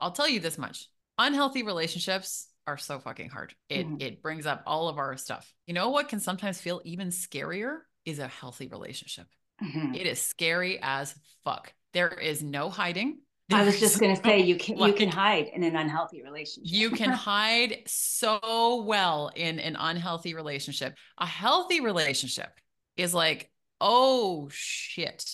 [0.00, 0.88] I'll tell you this much.
[1.18, 3.54] Unhealthy relationships are so fucking hard.
[3.68, 4.00] It Mhm.
[4.02, 5.52] it brings up all of our stuff.
[5.66, 9.26] You know what can sometimes feel even scarier is a healthy relationship.
[9.62, 9.94] Mhm.
[9.96, 11.72] It is scary as fuck.
[11.92, 13.20] There is no hiding.
[13.52, 16.72] I was just going to say you can you can hide in an unhealthy relationship.
[16.72, 20.96] You can hide so well in an unhealthy relationship.
[21.18, 22.52] A healthy relationship
[22.96, 25.28] is like, oh shit.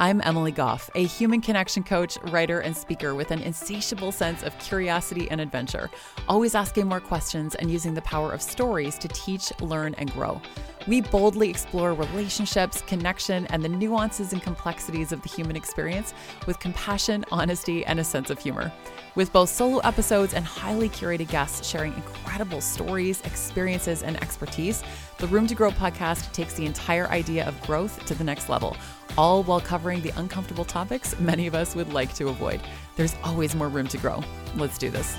[0.00, 4.56] I'm Emily Goff, a human connection coach, writer, and speaker with an insatiable sense of
[4.60, 5.90] curiosity and adventure,
[6.28, 10.40] always asking more questions and using the power of stories to teach, learn, and grow.
[10.86, 16.14] We boldly explore relationships, connection, and the nuances and complexities of the human experience
[16.46, 18.72] with compassion, honesty, and a sense of humor.
[19.16, 24.84] With both solo episodes and highly curated guests sharing incredible stories, experiences, and expertise,
[25.18, 28.76] the Room to Grow podcast takes the entire idea of growth to the next level,
[29.16, 32.60] all while covering the uncomfortable topics many of us would like to avoid.
[32.96, 34.22] There's always more room to grow.
[34.56, 35.16] Let's do this.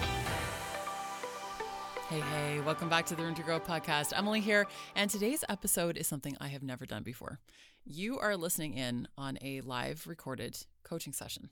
[2.09, 4.17] Hey, hey, welcome back to the Room to Grow podcast.
[4.17, 7.39] Emily here, and today's episode is something I have never done before.
[7.85, 11.49] You are listening in on a live recorded coaching session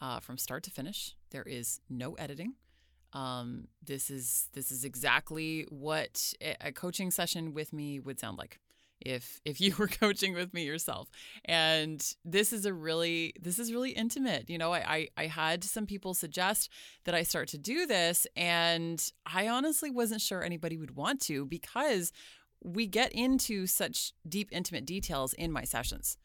[0.00, 1.16] uh, from start to finish.
[1.30, 2.54] There is no editing.
[3.12, 8.38] Um, this is this is exactly what a a coaching session with me would sound
[8.38, 8.60] like
[9.00, 11.08] if if you were coaching with me yourself.
[11.44, 14.48] And this is a really this is really intimate.
[14.48, 16.70] You know I, I i had some people suggest
[17.04, 21.46] that i start to do this and i honestly wasn't sure anybody would want to
[21.46, 22.12] because
[22.62, 26.16] we get into such deep intimate details in my sessions.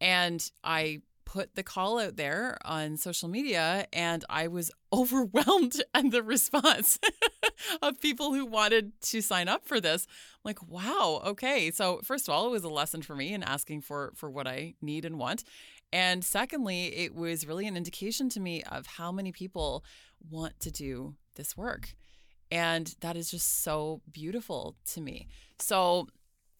[0.00, 6.10] And i put the call out there on social media and i was overwhelmed at
[6.10, 6.98] the response
[7.82, 10.06] of people who wanted to sign up for this.
[10.34, 11.70] I'm like wow okay.
[11.70, 14.46] So first of all it was a lesson for me in asking for for what
[14.46, 15.44] i need and want.
[15.92, 19.84] And secondly it was really an indication to me of how many people
[20.28, 21.94] want to do this work.
[22.52, 25.28] And that is just so beautiful to me.
[25.58, 26.08] So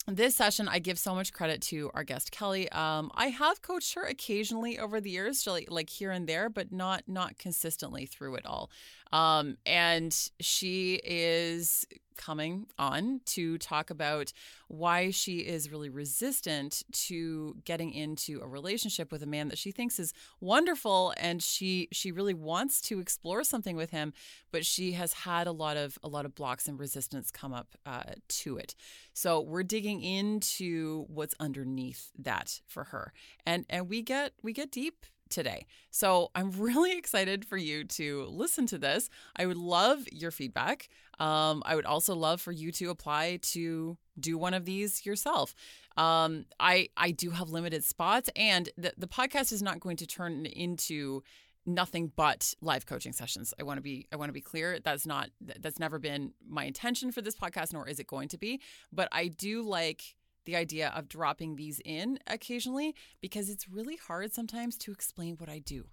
[0.06, 2.70] this session, I give so much credit to our guest Kelly.
[2.70, 7.04] Um, I have coached her occasionally over the years, like, here and there, but not
[7.06, 8.70] not consistently through it all.
[9.12, 11.86] Um, and she is
[12.20, 14.30] coming on to talk about
[14.68, 19.70] why she is really resistant to getting into a relationship with a man that she
[19.70, 24.12] thinks is wonderful, and she she really wants to explore something with him,
[24.52, 27.68] but she has had a lot of a lot of blocks and resistance come up
[27.86, 28.74] uh, to it.
[29.14, 33.12] So we're digging into what's underneath that for her.
[33.46, 35.66] And and we get we get deep today.
[35.90, 39.08] So I'm really excited for you to listen to this.
[39.36, 40.88] I would love your feedback.
[41.18, 45.54] Um, I would also love for you to apply to do one of these yourself.
[45.96, 50.06] Um, I I do have limited spots, and the the podcast is not going to
[50.06, 51.22] turn into
[51.66, 53.52] nothing but live coaching sessions.
[53.60, 54.78] I want to be I want to be clear.
[54.82, 58.38] That's not that's never been my intention for this podcast, nor is it going to
[58.38, 58.60] be.
[58.92, 64.32] But I do like the idea of dropping these in occasionally because it's really hard
[64.32, 65.86] sometimes to explain what I do.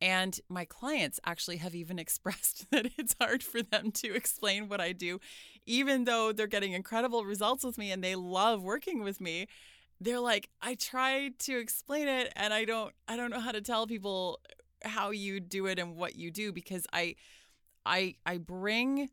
[0.00, 4.80] And my clients actually have even expressed that it's hard for them to explain what
[4.80, 5.20] I do,
[5.64, 9.46] even though they're getting incredible results with me and they love working with me.
[10.00, 13.62] They're like, I try to explain it and I don't I don't know how to
[13.62, 14.40] tell people
[14.84, 17.16] how you do it and what you do because I
[17.86, 19.08] I I bring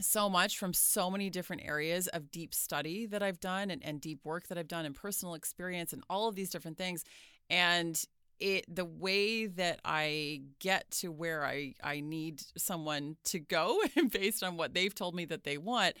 [0.00, 4.00] so much from so many different areas of deep study that I've done and, and
[4.00, 7.04] deep work that I've done and personal experience and all of these different things.
[7.50, 8.02] And
[8.40, 13.80] it the way that I get to where I, I need someone to go
[14.12, 15.96] based on what they've told me that they want,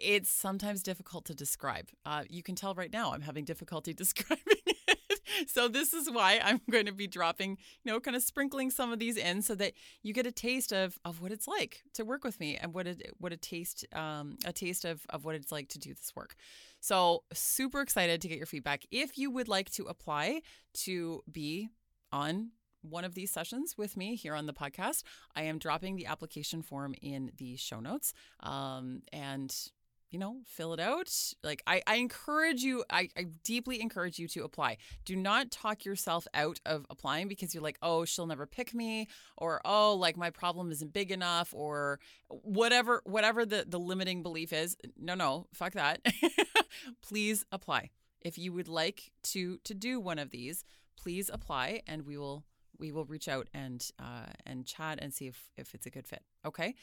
[0.00, 1.90] it's sometimes difficult to describe.
[2.04, 4.98] Uh, you can tell right now I'm having difficulty describing it.
[5.48, 8.92] So this is why I'm going to be dropping, you know, kind of sprinkling some
[8.92, 12.04] of these in so that you get a taste of of what it's like to
[12.04, 15.34] work with me and what it what a taste um, a taste of of what
[15.34, 16.36] it's like to do this work.
[16.80, 18.84] So super excited to get your feedback.
[18.90, 20.42] If you would like to apply
[20.84, 21.68] to be
[22.12, 22.50] on
[22.82, 25.02] one of these sessions with me here on the podcast,
[25.34, 28.12] I am dropping the application form in the show notes.
[28.40, 29.54] Um, and
[30.10, 31.12] you know, fill it out.
[31.42, 34.78] Like I, I encourage you, I, I deeply encourage you to apply.
[35.04, 39.08] Do not talk yourself out of applying because you're like, oh, she'll never pick me,
[39.36, 41.98] or oh, like my problem isn't big enough, or
[42.28, 44.76] whatever, whatever the, the limiting belief is.
[44.98, 46.00] No, no, fuck that.
[47.02, 47.90] please apply.
[48.20, 50.64] If you would like to to do one of these,
[50.96, 52.44] please apply and we will
[52.78, 56.06] we will reach out and uh, and chat and see if, if it's a good
[56.06, 56.22] fit.
[56.44, 56.74] Okay.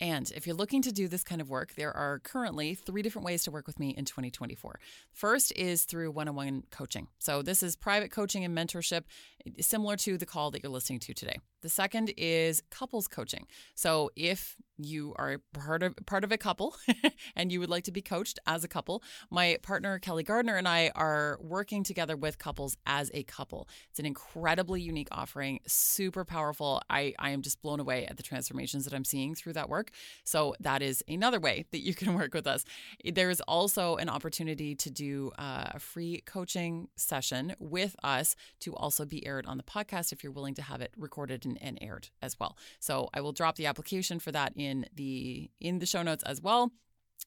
[0.00, 3.24] And if you're looking to do this kind of work, there are currently three different
[3.24, 4.78] ways to work with me in 2024.
[5.12, 7.08] First is through one on one coaching.
[7.18, 9.04] So, this is private coaching and mentorship,
[9.46, 11.38] eh, similar to the call that you're listening to today.
[11.66, 13.48] The second is couples coaching.
[13.74, 16.76] So, if you are part of part of a couple
[17.36, 20.68] and you would like to be coached as a couple, my partner Kelly Gardner and
[20.68, 23.68] I are working together with couples as a couple.
[23.90, 26.82] It's an incredibly unique offering, super powerful.
[26.90, 29.90] I, I am just blown away at the transformations that I'm seeing through that work.
[30.24, 32.64] So that is another way that you can work with us.
[33.04, 38.74] There is also an opportunity to do uh, a free coaching session with us to
[38.74, 41.78] also be aired on the podcast if you're willing to have it recorded and, and
[41.80, 42.56] aired as well.
[42.80, 46.40] So I will drop the application for that in the in the show notes as
[46.40, 46.72] well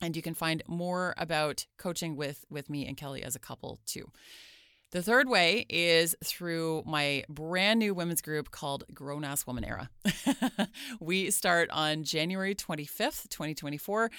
[0.02, 3.80] and you can find more about coaching with with me and Kelly as a couple
[3.86, 4.12] too.
[4.92, 9.88] The third way is through my brand new women's group called Grown Ass Woman Era.
[11.00, 14.10] we start on January 25th, 2024.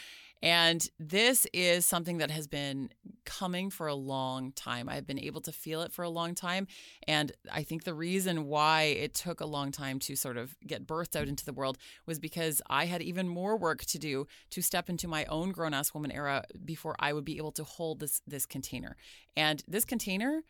[0.43, 2.91] And this is something that has been
[3.25, 4.89] coming for a long time.
[4.89, 6.67] I've been able to feel it for a long time.
[7.07, 10.87] And I think the reason why it took a long time to sort of get
[10.87, 11.77] birthed out into the world
[12.07, 15.75] was because I had even more work to do to step into my own grown
[15.75, 18.97] ass woman era before I would be able to hold this this container.
[19.37, 20.43] And this container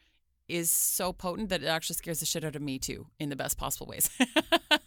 [0.49, 3.37] is so potent that it actually scares the shit out of me too in the
[3.37, 4.11] best possible ways.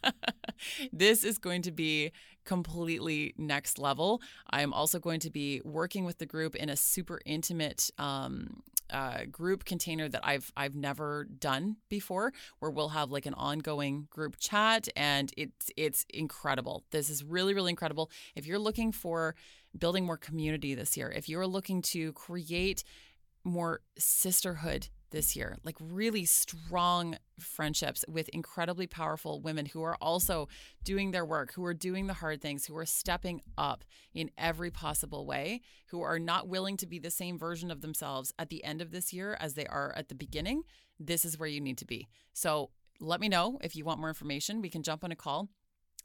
[0.94, 2.12] this is going to be
[2.45, 4.22] completely next level.
[4.50, 9.25] I'm also going to be working with the group in a super intimate um, uh,
[9.31, 14.38] group container that I've I've never done before, where we'll have like an ongoing group
[14.40, 16.84] chat, and it's it's incredible.
[16.92, 18.12] This is really really incredible.
[18.36, 19.36] If you're looking for
[19.78, 22.84] building more community this year, if you're looking to create
[23.44, 30.50] more sisterhood this year, like really strong friendships with incredibly powerful women who are also
[30.83, 34.71] doing their work, who are doing the hard things, who are stepping up in every
[34.71, 38.63] possible way, who are not willing to be the same version of themselves at the
[38.65, 40.63] end of this year as they are at the beginning.
[41.00, 42.09] This is where you need to be.
[42.33, 44.62] So let me know if you want more information.
[44.62, 45.48] We can jump on a call.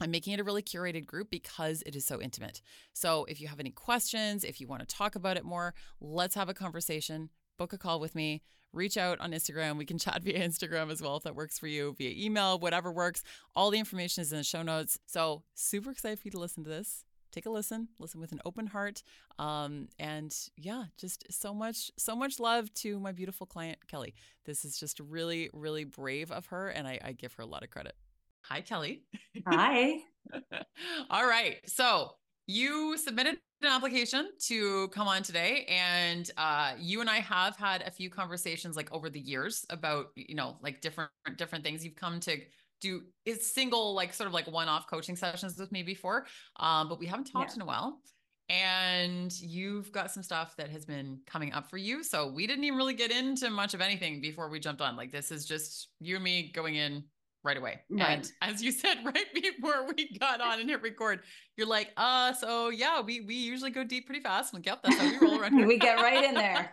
[0.01, 2.61] I'm making it a really curated group because it is so intimate.
[2.93, 6.37] So if you have any questions, if you want to talk about it more, let's
[6.37, 7.31] have a conversation.
[7.57, 8.43] Book a call with me
[8.73, 9.77] reach out on Instagram.
[9.77, 12.93] We can chat via Instagram as well if that works for you, via email, whatever
[12.93, 13.23] works.
[13.55, 14.99] All the information is in the show notes.
[15.07, 17.05] So, super excited for you to listen to this.
[17.31, 19.03] Take a listen, listen with an open heart.
[19.39, 24.15] Um, and yeah, just so much, so much love to my beautiful client, Kelly.
[24.47, 26.69] This is just really, really brave of her.
[26.69, 27.95] And I, I give her a lot of credit.
[28.43, 29.03] Hi, Kelly.
[29.47, 29.99] Hi.
[31.11, 31.59] All right.
[31.67, 32.13] So,
[32.49, 37.83] you submitted an application to come on today and uh, you and i have had
[37.83, 41.95] a few conversations like over the years about you know like different different things you've
[41.95, 42.39] come to
[42.81, 46.27] do is single like sort of like one-off coaching sessions with me before
[46.59, 47.57] um, but we haven't talked yeah.
[47.57, 48.01] in a while
[48.49, 52.65] and you've got some stuff that has been coming up for you so we didn't
[52.65, 55.89] even really get into much of anything before we jumped on like this is just
[56.01, 57.03] you and me going in
[57.45, 57.81] right away.
[57.91, 58.11] Right.
[58.19, 61.21] And as you said right before we got on and hit record,
[61.57, 64.53] you're like, uh, so yeah, we we usually go deep pretty fast.
[64.53, 65.67] I'm like, yep, that's how we roll around here.
[65.67, 66.73] we get right in there.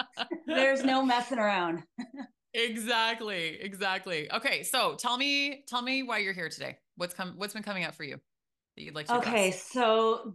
[0.46, 1.82] There's no messing around.
[2.54, 3.58] exactly.
[3.60, 4.30] Exactly.
[4.32, 4.62] Okay.
[4.62, 6.78] So tell me, tell me why you're here today.
[6.96, 8.16] What's come what's been coming up for you
[8.76, 9.48] that you'd like to Okay.
[9.48, 9.62] Address?
[9.70, 10.34] So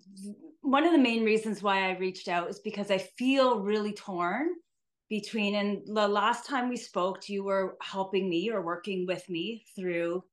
[0.61, 4.49] one of the main reasons why I reached out is because I feel really torn
[5.11, 9.65] between and the last time we spoke you were helping me or working with me
[9.75, 10.23] through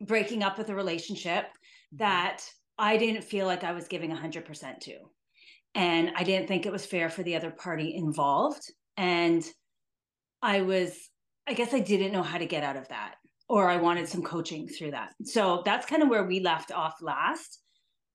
[0.00, 1.98] breaking up with a relationship mm-hmm.
[1.98, 2.42] that
[2.78, 4.94] I didn't feel like I was giving 100% to.
[5.74, 8.62] And I didn't think it was fair for the other party involved.
[8.96, 9.44] And
[10.40, 10.96] I was,
[11.46, 13.16] I guess I didn't know how to get out of that,
[13.48, 15.12] or I wanted some coaching through that.
[15.24, 17.60] So that's kind of where we left off last.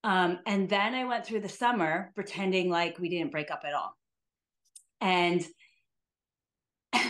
[0.04, 3.76] Um, and then I went through the summer pretending like we didn't break up at
[3.76, 3.94] all.
[5.02, 5.46] And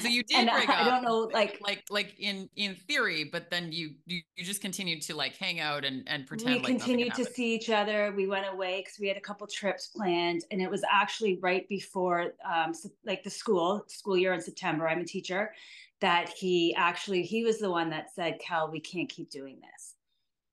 [0.01, 0.87] so you did break I, up.
[0.87, 4.61] I don't know, like like like in in theory, but then you you, you just
[4.61, 6.55] continued to like hang out and and pretend.
[6.55, 8.13] We like continued to see each other.
[8.15, 11.67] We went away because we had a couple trips planned, and it was actually right
[11.69, 12.73] before um
[13.05, 14.87] like the school school year in September.
[14.87, 15.53] I'm a teacher.
[16.01, 19.95] That he actually he was the one that said, "Cal, we can't keep doing this,"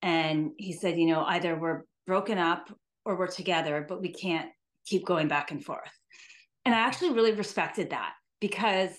[0.02, 2.68] and he said, "You know, either we're broken up
[3.04, 4.50] or we're together, but we can't
[4.86, 5.92] keep going back and forth."
[6.64, 8.90] And I actually really respected that because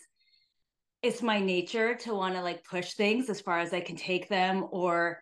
[1.03, 4.27] it's my nature to want to like push things as far as I can take
[4.29, 5.21] them or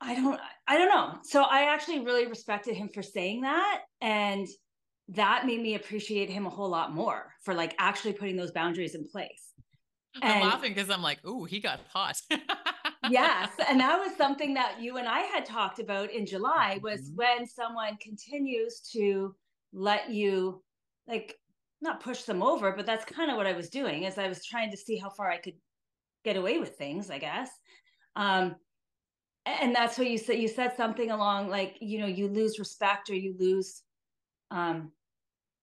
[0.00, 1.18] I don't I don't know.
[1.22, 4.46] So I actually really respected him for saying that and
[5.10, 8.94] that made me appreciate him a whole lot more for like actually putting those boundaries
[8.94, 9.52] in place.
[10.22, 12.20] I'm and, laughing because I'm like, "Ooh, he got hot."
[13.10, 13.50] yes.
[13.68, 17.16] And that was something that you and I had talked about in July was mm-hmm.
[17.16, 19.34] when someone continues to
[19.72, 20.62] let you
[21.06, 21.36] like
[21.86, 24.44] not push them over, but that's kind of what I was doing as I was
[24.44, 25.54] trying to see how far I could
[26.24, 27.50] get away with things, I guess.
[28.16, 28.56] Um,
[29.46, 30.38] and that's what you said.
[30.38, 33.82] You said something along like, you know, you lose respect or you lose,
[34.50, 34.90] um,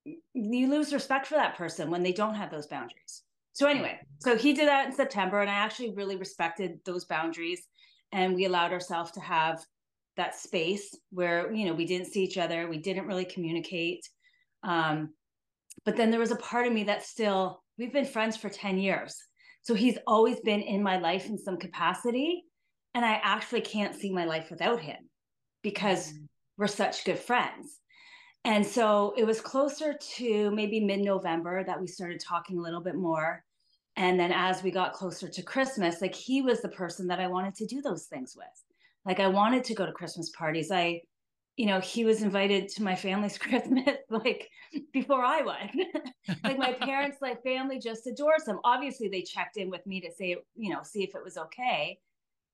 [0.06, 3.24] you lose respect for that person when they don't have those boundaries.
[3.54, 7.62] So anyway, so he did that in September, and I actually really respected those boundaries,
[8.12, 9.64] and we allowed ourselves to have
[10.18, 14.10] that space where you know we didn't see each other, we didn't really communicate.
[14.64, 15.14] Um,
[15.86, 18.78] but then there was a part of me that still we've been friends for 10
[18.78, 19.16] years.
[19.64, 22.44] So he's always been in my life in some capacity
[22.96, 25.10] and i actually can't see my life without him
[25.64, 26.28] because mm.
[26.58, 27.80] we're such good friends.
[28.46, 32.96] And so it was closer to maybe mid-november that we started talking a little bit
[32.96, 33.42] more.
[33.96, 37.28] And then as we got closer to christmas like he was the person that i
[37.28, 38.64] wanted to do those things with.
[39.06, 40.72] Like i wanted to go to christmas parties.
[40.72, 41.02] I
[41.56, 44.50] you know, he was invited to my family's Christmas like
[44.92, 45.88] before I went.
[46.44, 48.60] like my parents, like family just adores him.
[48.64, 52.00] Obviously, they checked in with me to say, you know, see if it was okay.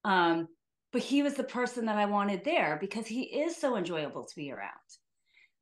[0.04, 0.48] Um,
[0.92, 4.36] but he was the person that I wanted there because he is so enjoyable to
[4.36, 4.72] be around.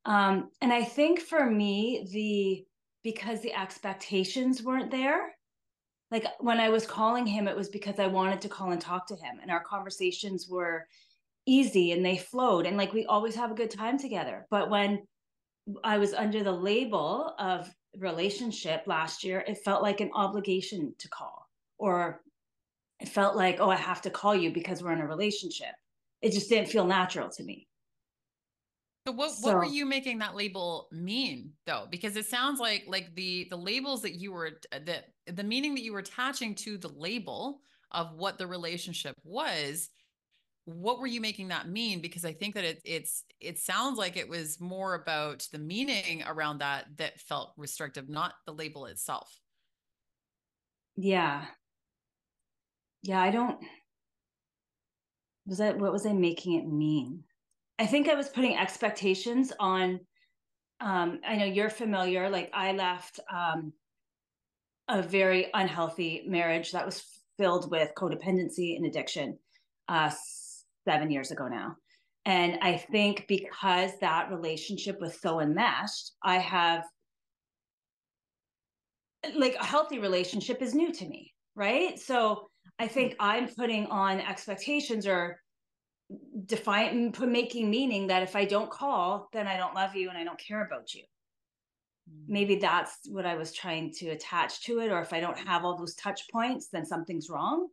[0.06, 2.66] Um, and I think for me, the
[3.04, 5.34] because the expectations weren't there.
[6.10, 9.08] Like when I was calling him, it was because I wanted to call and talk
[9.08, 10.88] to him, and our conversations were
[11.48, 14.46] easy and they flowed and like we always have a good time together.
[14.52, 15.02] But when
[15.84, 21.10] i was under the label of relationship last year it felt like an obligation to
[21.10, 21.46] call
[21.78, 22.22] or
[23.00, 25.74] it felt like oh i have to call you because we're in a relationship.
[26.22, 27.68] It just didn't feel natural to me.
[29.06, 31.86] So what so, what were you making that label mean though?
[31.90, 35.84] Because it sounds like like the the labels that you were the the meaning that
[35.84, 37.62] you were attaching to the label
[37.92, 39.90] of what the relationship was
[40.68, 42.02] what were you making that mean?
[42.02, 46.24] Because i think that it, it's it sounds like it was more about the meaning
[46.28, 49.40] around that that felt restrictive not the label itself.
[50.98, 51.46] Yeah.
[53.04, 53.60] Yeah i don't
[55.46, 57.24] was that what was i making it mean?
[57.80, 60.02] I think i was putting expectations on
[60.82, 63.72] um i know you're familiar like i left um
[64.90, 67.06] a very unhealthy marriage that was
[67.38, 69.38] filled with codependency and addiction
[69.88, 70.12] uh
[70.88, 71.76] seven years ago now.
[72.26, 76.84] And I think because that relationship was so enmeshed, I have
[79.36, 81.98] like a healthy relationship is new to me, right?
[82.00, 85.40] So I think I'm putting on expectations or
[86.46, 90.24] define making meaning that if I don't call, then I don't love you and I
[90.24, 91.04] don't care about you.
[92.10, 92.26] Mm.
[92.28, 94.92] Maybe that's what I was trying to attach to it.
[94.92, 97.68] Or if I don't have all those touch points, then something's wrong.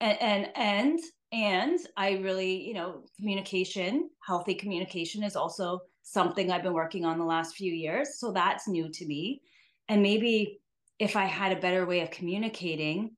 [0.00, 1.00] And and and
[1.32, 7.18] and I really, you know, communication, healthy communication is also something I've been working on
[7.18, 8.18] the last few years.
[8.18, 9.42] So that's new to me.
[9.88, 10.60] And maybe
[10.98, 13.16] if I had a better way of communicating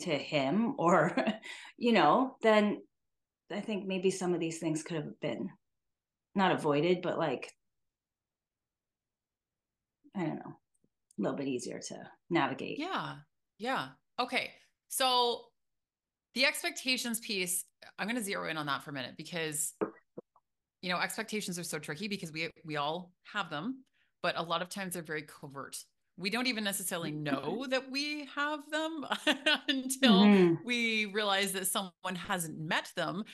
[0.00, 1.16] to him or,
[1.76, 2.82] you know, then
[3.50, 5.50] I think maybe some of these things could have been
[6.34, 7.52] not avoided, but like,
[10.14, 10.56] I don't know,
[11.18, 12.78] a little bit easier to navigate.
[12.78, 13.18] Yeah.
[13.58, 13.90] Yeah.
[14.18, 14.54] Okay.
[14.88, 15.47] So
[16.38, 17.64] the expectations piece,
[17.98, 19.74] I'm going to zero in on that for a minute because
[20.82, 23.82] you know, expectations are so tricky because we we all have them,
[24.22, 25.76] but a lot of times they're very covert.
[26.16, 29.04] We don't even necessarily know that we have them
[29.68, 30.54] until mm-hmm.
[30.64, 33.24] we realize that someone hasn't met them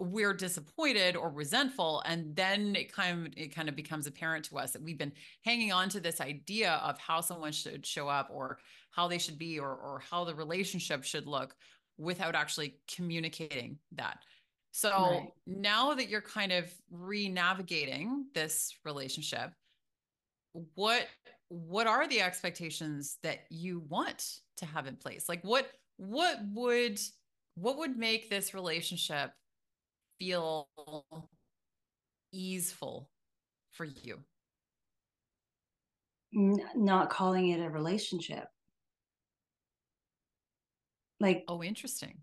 [0.00, 4.58] we're disappointed or resentful and then it kind of it kind of becomes apparent to
[4.58, 5.12] us that we've been
[5.44, 8.58] hanging on to this idea of how someone should show up or
[8.90, 11.54] how they should be or or how the relationship should look
[11.98, 14.18] without actually communicating that.
[14.72, 15.28] So right.
[15.46, 19.52] now that you're kind of re-navigating this relationship,
[20.74, 21.06] what
[21.48, 25.28] what are the expectations that you want to have in place?
[25.28, 26.98] Like what what would
[27.54, 29.30] what would make this relationship
[30.18, 30.68] feel
[32.32, 33.10] easeful
[33.70, 34.18] for you?
[36.74, 38.48] not calling it a relationship
[41.24, 42.18] like, oh, interesting.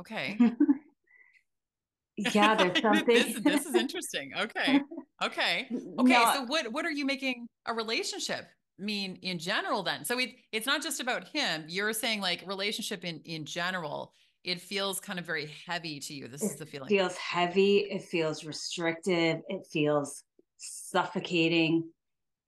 [0.00, 0.36] Okay.
[2.16, 3.06] yeah, there's something.
[3.06, 4.32] this, this, is interesting.
[4.38, 4.80] Okay.
[5.22, 5.68] Okay.
[5.70, 6.12] Okay.
[6.12, 10.04] No, so what what are you making a relationship mean in general then?
[10.04, 11.64] So it, it's not just about him.
[11.68, 14.14] You're saying like relationship in in general.
[14.42, 16.26] It feels kind of very heavy to you.
[16.26, 16.88] This is the feeling.
[16.88, 17.86] Feels heavy.
[17.88, 19.42] It feels restrictive.
[19.48, 20.24] It feels
[20.56, 21.88] suffocating.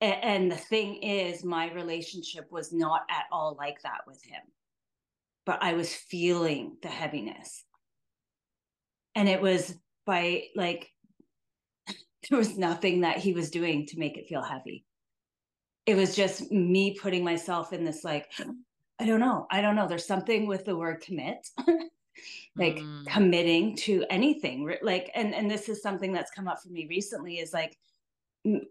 [0.01, 4.41] And the thing is, my relationship was not at all like that with him
[5.45, 7.63] but I was feeling the heaviness.
[9.13, 9.73] And it was
[10.05, 10.91] by like,
[12.29, 14.85] there was nothing that he was doing to make it feel heavy.
[15.85, 18.31] It was just me putting myself in this, like,
[18.99, 19.45] I don't know.
[19.51, 19.87] I don't know.
[19.87, 21.47] There's something with the word commit.
[22.55, 23.05] like mm.
[23.07, 27.39] committing to anything like and and this is something that's come up for me recently
[27.39, 27.77] is like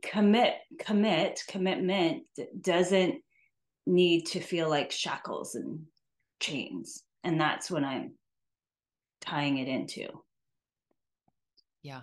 [0.03, 2.23] commit commit commitment
[2.63, 3.17] doesn't
[3.87, 5.81] need to feel like shackles and
[6.45, 7.03] chains.
[7.23, 8.13] And that's what i'm
[9.21, 10.07] tying it into.
[11.83, 12.03] Yeah.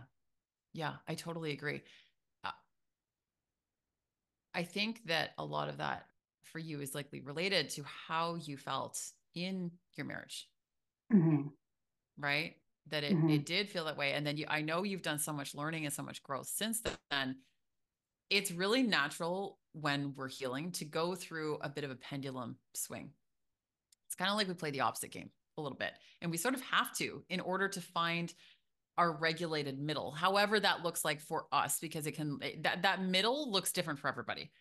[0.73, 1.81] Yeah i totally agree.
[2.43, 2.51] Uh,
[4.55, 6.05] i think that a lot of that
[6.43, 8.99] for you is likely related to how you felt
[9.35, 10.47] in your marriage.
[11.13, 11.47] Mm-hmm.
[12.17, 12.55] right?
[12.87, 13.29] That it, mm-hmm.
[13.29, 14.13] it did feel that way.
[14.13, 16.81] And then you i know you've done so much learning and so much growth since
[17.11, 17.35] then.
[18.29, 23.11] It's really natural when we're healing to go through a bit of a pendulum swing.
[24.11, 25.93] It's kind of like we play the opposite game a little bit.
[26.21, 28.33] And we sort of have to in order to find
[28.97, 33.49] our regulated middle, however that looks like for us, because it can, that, that middle
[33.49, 34.51] looks different for everybody.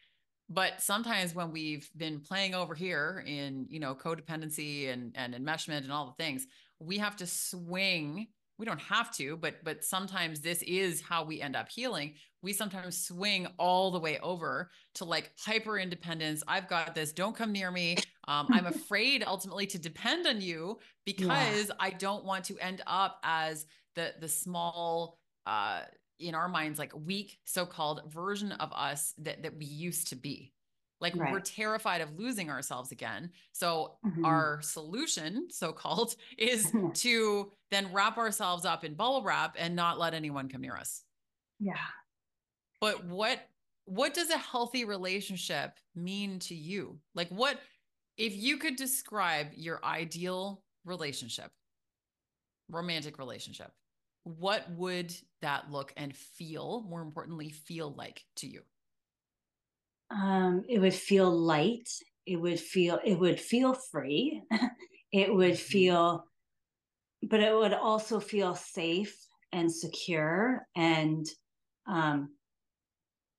[0.48, 5.78] But sometimes when we've been playing over here in, you know, codependency and, and enmeshment
[5.78, 6.46] and all the things,
[6.78, 8.28] we have to swing
[8.60, 12.14] we don't have to but but sometimes this is how we end up healing.
[12.42, 17.12] We sometimes swing all the way over to like hyper independence i've got this.
[17.12, 17.96] Don't come near me.
[18.28, 21.74] Um, i'm afraid ultimately to depend on you because yeah.
[21.80, 23.64] i don't want to end up as
[23.96, 25.80] the the small uh
[26.18, 30.52] in our minds like weak so-called version of us that that we used to be
[31.00, 31.32] like right.
[31.32, 33.30] we're terrified of losing ourselves again.
[33.52, 34.24] So mm-hmm.
[34.24, 39.98] our solution, so called, is to then wrap ourselves up in bubble wrap and not
[39.98, 41.02] let anyone come near us.
[41.58, 41.74] Yeah.
[42.80, 43.40] But what
[43.86, 46.98] what does a healthy relationship mean to you?
[47.14, 47.58] Like what
[48.16, 51.50] if you could describe your ideal relationship,
[52.70, 53.72] romantic relationship,
[54.24, 58.60] what would that look and feel, more importantly, feel like to you?
[60.10, 61.88] Um, it would feel light.
[62.26, 64.42] It would feel it would feel free.
[65.12, 65.72] It would mm-hmm.
[65.72, 66.24] feel
[67.20, 69.12] but it would also feel safe
[69.50, 71.26] and secure and
[71.88, 72.28] um,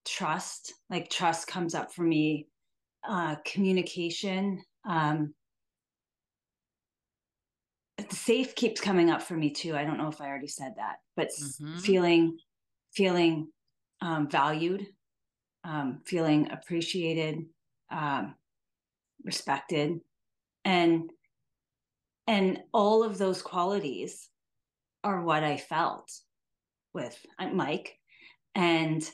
[0.06, 0.74] trust.
[0.90, 2.48] Like trust comes up for me
[3.08, 5.34] uh, communication um,
[8.10, 9.74] safe keeps coming up for me too.
[9.74, 11.78] I don't know if i already said that but mm-hmm.
[11.78, 12.38] feeling
[12.94, 13.48] feeling
[14.02, 14.86] um, valued
[15.64, 17.46] um, feeling appreciated,
[17.92, 18.36] um,
[19.24, 20.00] respected,
[20.66, 21.12] and
[22.28, 24.30] and all of those qualities
[25.04, 26.12] are what I felt
[26.94, 27.98] with uh, Mike,
[28.56, 29.08] and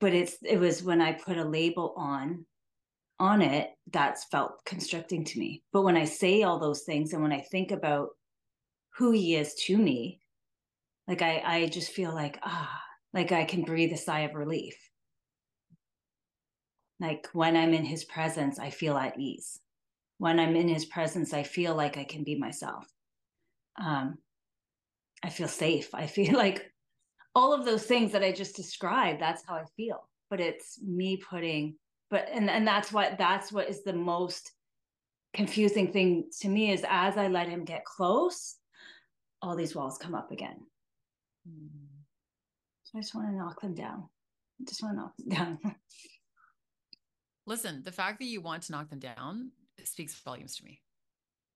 [0.00, 2.44] but it's it was when I put a label on
[3.20, 5.62] on it that's felt constricting to me.
[5.72, 8.10] But when I say all those things and when I think about
[8.96, 10.20] who he is to me,
[11.06, 12.80] like I I just feel like ah
[13.18, 14.76] like I can breathe a sigh of relief.
[17.00, 19.58] Like when I'm in his presence, I feel at ease.
[20.18, 22.86] When I'm in his presence, I feel like I can be myself.
[23.80, 24.18] Um,
[25.24, 25.92] I feel safe.
[25.96, 26.72] I feel like
[27.34, 30.08] all of those things that I just described, that's how I feel.
[30.30, 31.74] But it's me putting,
[32.10, 34.52] but and and that's what that's what is the most
[35.34, 38.54] confusing thing to me is as I let him get close,
[39.42, 40.58] all these walls come up again.
[41.48, 41.87] Mm-hmm
[42.90, 44.08] so I just want to knock them down.
[44.60, 45.74] I just want to knock them down.
[47.46, 49.50] Listen, the fact that you want to knock them down
[49.84, 50.80] speaks volumes to me.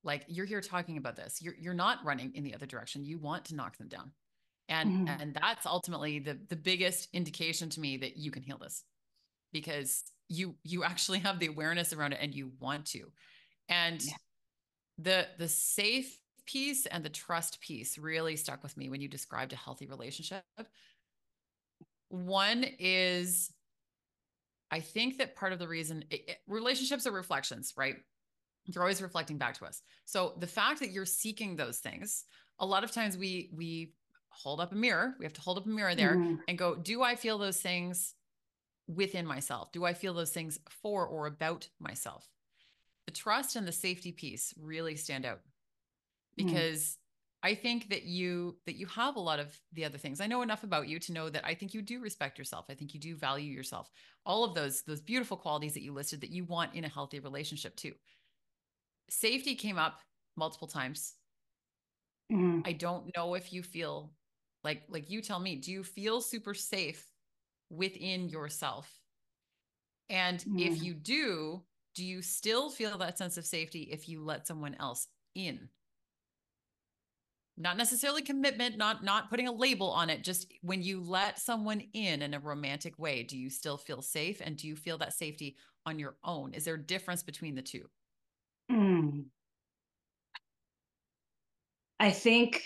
[0.05, 1.41] Like you're here talking about this.
[1.41, 3.05] You're you're not running in the other direction.
[3.05, 4.13] You want to knock them down.
[4.69, 5.23] And mm-hmm.
[5.23, 8.85] and that's ultimately the the biggest indication to me that you can heal this.
[9.53, 13.11] Because you you actually have the awareness around it and you want to.
[13.69, 14.13] And yeah.
[14.99, 19.53] the the safe piece and the trust piece really stuck with me when you described
[19.53, 20.43] a healthy relationship
[22.13, 23.51] one is
[24.71, 27.97] I think that part of the reason it, it, relationships are reflections, right?
[28.69, 29.83] They're always reflecting back to us.
[30.05, 32.25] So the fact that you're seeking those things,
[32.59, 33.95] a lot of times we we
[34.29, 35.15] hold up a mirror.
[35.19, 36.39] We have to hold up a mirror there mm.
[36.49, 38.15] and go, do I feel those things
[38.87, 39.73] within myself?
[39.73, 42.29] Do I feel those things for or about myself?
[43.07, 46.47] The trust and the safety piece really stand out mm.
[46.47, 46.99] because
[47.45, 50.21] I think that you that you have a lot of the other things.
[50.21, 52.67] I know enough about you to know that I think you do respect yourself.
[52.71, 53.91] I think you do value yourself.
[54.25, 57.19] All of those those beautiful qualities that you listed that you want in a healthy
[57.19, 57.93] relationship too.
[59.11, 59.99] Safety came up
[60.37, 61.15] multiple times.
[62.33, 62.61] Mm-hmm.
[62.65, 64.13] I don't know if you feel
[64.63, 67.05] like like you tell me, do you feel super safe
[67.71, 68.89] within yourself?
[70.09, 70.59] And mm-hmm.
[70.61, 71.63] if you do,
[71.97, 75.69] do you still feel that sense of safety if you let someone else in?
[77.63, 81.81] Not necessarily commitment, not not putting a label on it, just when you let someone
[81.93, 85.13] in in a romantic way, do you still feel safe and do you feel that
[85.13, 86.55] safety on your own?
[86.55, 87.89] Is there a difference between the two?
[88.71, 89.27] Mm.
[92.01, 92.65] I think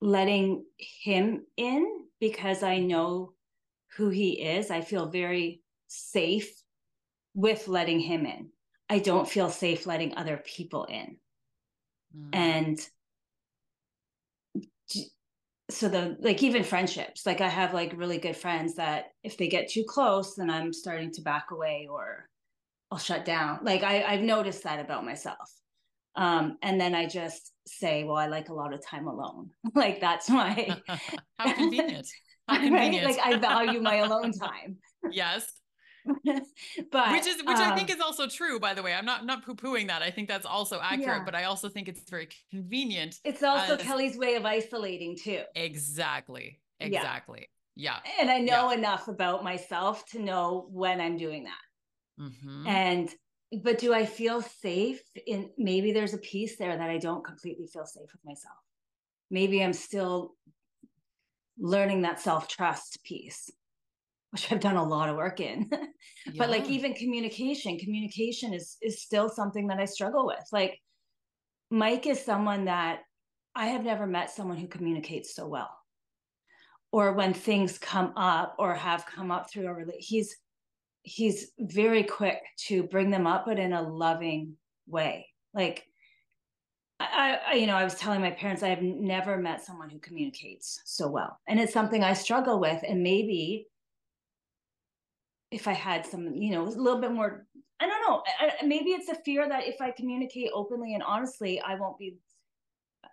[0.00, 3.32] letting him in because I know
[3.96, 6.62] who he is, I feel very safe
[7.34, 8.50] with letting him in.
[8.88, 11.16] I don't feel safe letting other people in.
[12.16, 12.28] Mm.
[12.32, 12.88] And
[15.70, 19.48] so the like even friendships, like I have like really good friends that if they
[19.48, 22.26] get too close, then I'm starting to back away or
[22.90, 23.60] I'll shut down.
[23.62, 25.52] Like I, I've noticed that about myself.
[26.16, 29.50] Um, and then I just say, well, I like a lot of time alone.
[29.74, 30.76] like that's my
[31.38, 32.06] how convenient.
[32.48, 33.04] How convenient.
[33.04, 33.16] right?
[33.18, 34.78] Like I value my alone time.
[35.10, 35.57] yes.
[36.90, 38.94] but which is which um, I think is also true, by the way.
[38.94, 40.02] I'm not not poo-pooing that.
[40.02, 41.24] I think that's also accurate, yeah.
[41.24, 43.16] but I also think it's very convenient.
[43.24, 43.82] It's also as...
[43.82, 45.42] Kelly's way of isolating too.
[45.54, 46.60] Exactly.
[46.80, 47.48] Exactly.
[47.74, 47.96] Yeah.
[48.04, 48.20] yeah.
[48.20, 48.78] And I know yeah.
[48.78, 52.22] enough about myself to know when I'm doing that.
[52.22, 52.66] Mm-hmm.
[52.66, 53.10] And
[53.62, 57.66] but do I feel safe in maybe there's a piece there that I don't completely
[57.66, 58.56] feel safe with myself.
[59.30, 60.34] Maybe I'm still
[61.58, 63.50] learning that self-trust piece
[64.30, 65.68] which I've done a lot of work in.
[65.70, 65.78] yeah.
[66.36, 70.44] But like even communication, communication is is still something that I struggle with.
[70.52, 70.78] Like
[71.70, 73.00] Mike is someone that
[73.54, 75.70] I have never met someone who communicates so well.
[76.92, 80.36] Or when things come up or have come up through a relationship, he's
[81.02, 85.26] he's very quick to bring them up, but in a loving way.
[85.54, 85.84] Like
[87.00, 89.98] I, I, you know, I was telling my parents I have never met someone who
[89.98, 92.82] communicates so well, and it's something I struggle with.
[92.86, 93.66] And maybe
[95.50, 97.46] if I had some, you know, a little bit more,
[97.80, 101.60] I don't know, I, maybe it's a fear that if I communicate openly and honestly,
[101.60, 102.16] I won't be,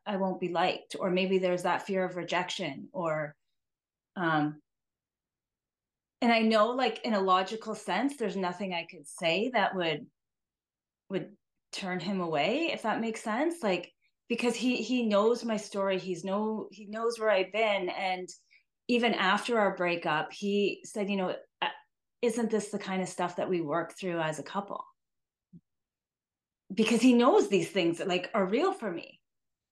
[0.06, 3.36] I won't be liked, or maybe there's that fear of rejection, or,
[4.16, 4.62] um,
[6.22, 10.08] and I know, like in a logical sense, there's nothing I could say that would,
[11.10, 11.30] would
[11.72, 13.92] turn him away, if that makes sense, like
[14.28, 18.28] because he he knows my story, he's no, he knows where I've been, and
[18.88, 21.36] even after our breakup, he said, you know,
[22.22, 24.84] isn't this the kind of stuff that we work through as a couple?
[26.74, 29.20] Because he knows these things that like are real for me.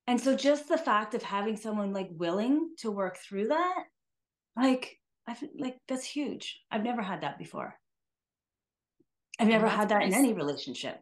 [0.07, 3.83] And so just the fact of having someone like willing to work through that,
[4.55, 6.61] like I like that's huge.
[6.69, 7.75] I've never had that before.
[9.39, 10.99] I've never had that in any relationship.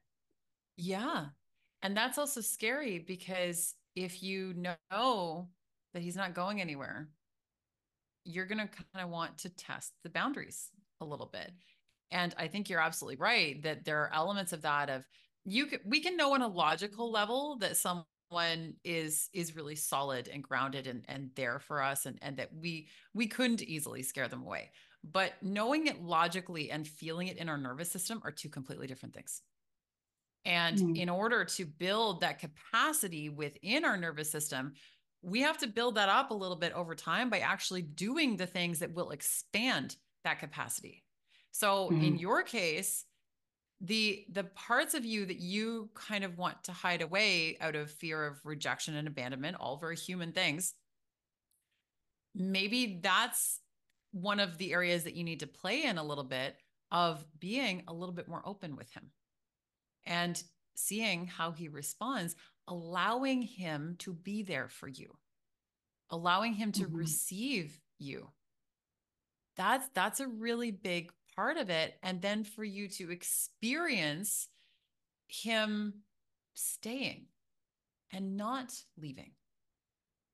[0.78, 1.26] Yeah.
[1.82, 5.50] And that's also scary because if you know
[5.94, 7.10] that he's not going anywhere,
[8.24, 10.70] you're going to kind of want to test the boundaries
[11.02, 11.52] a little bit.
[12.12, 15.06] And I think you're absolutely right that there are elements of that of
[15.46, 20.28] you can, we can know on a logical level that someone is is really solid
[20.28, 24.28] and grounded and and there for us and and that we we couldn't easily scare
[24.28, 24.72] them away.
[25.04, 29.16] But knowing it logically and feeling it in our nervous system are two completely different
[29.16, 29.42] things.
[30.46, 30.98] And mm.
[30.98, 34.74] in order to build that capacity within our nervous system,
[35.22, 38.48] we have to build that up a little bit over time by actually doing the
[38.48, 41.04] things that will expand that capacity.
[41.52, 42.04] So mm-hmm.
[42.04, 43.06] in your case,
[43.82, 47.90] the the parts of you that you kind of want to hide away out of
[47.90, 50.74] fear of rejection and abandonment, all very human things,
[52.36, 53.60] maybe that's
[54.12, 56.56] one of the areas that you need to play in a little bit
[56.92, 59.10] of being a little bit more open with him
[60.06, 60.44] and
[60.76, 62.36] seeing how he responds,
[62.68, 65.16] allowing him to be there for you,
[66.10, 66.98] allowing him to mm-hmm.
[66.98, 68.28] receive you
[69.58, 71.96] that's that's a really big part of it.
[72.04, 74.48] And then for you to experience
[75.28, 76.02] him
[76.54, 77.26] staying
[78.12, 79.32] and not leaving.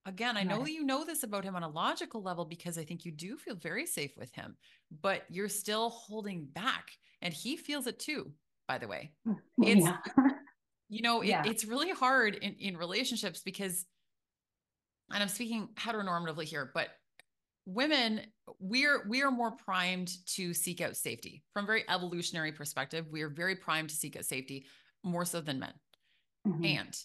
[0.05, 2.85] Again i know that you know this about him on a logical level because i
[2.85, 4.55] think you do feel very safe with him
[5.01, 6.91] but you're still holding back.
[7.21, 8.31] And he feels it too
[8.67, 9.11] by the way.
[9.59, 9.97] It's yeah.
[10.89, 11.43] you know it, yeah.
[11.45, 13.85] it's really hard in, in relationships because
[15.11, 16.89] and i'm speaking heteronormatively here but
[17.67, 18.21] women
[18.59, 21.43] we're we are more primed to seek out safety.
[21.53, 24.65] From a very evolutionary perspective we are very primed to seek out safety
[25.03, 25.73] more so than men.
[26.47, 26.65] Mm-hmm.
[26.65, 26.97] and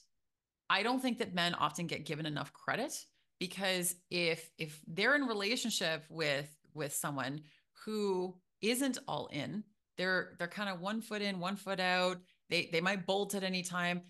[0.70, 2.96] i don't think that men often get given enough credit
[3.40, 7.40] because if if they're in relationship with with someone
[7.85, 9.64] who isn't all in
[9.98, 12.18] they're they're kind of one foot in one foot out
[12.51, 14.03] they they might bolt at any time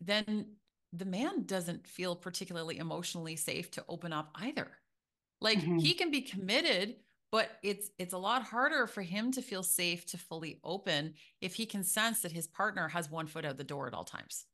[0.00, 0.56] then
[0.92, 4.66] the man doesn't feel particularly emotionally safe to open up either
[5.40, 5.78] like mm-hmm.
[5.78, 6.96] he can be committed,
[7.32, 11.54] but it's it's a lot harder for him to feel safe to fully open if
[11.54, 14.44] he can sense that his partner has one foot out the door at all times.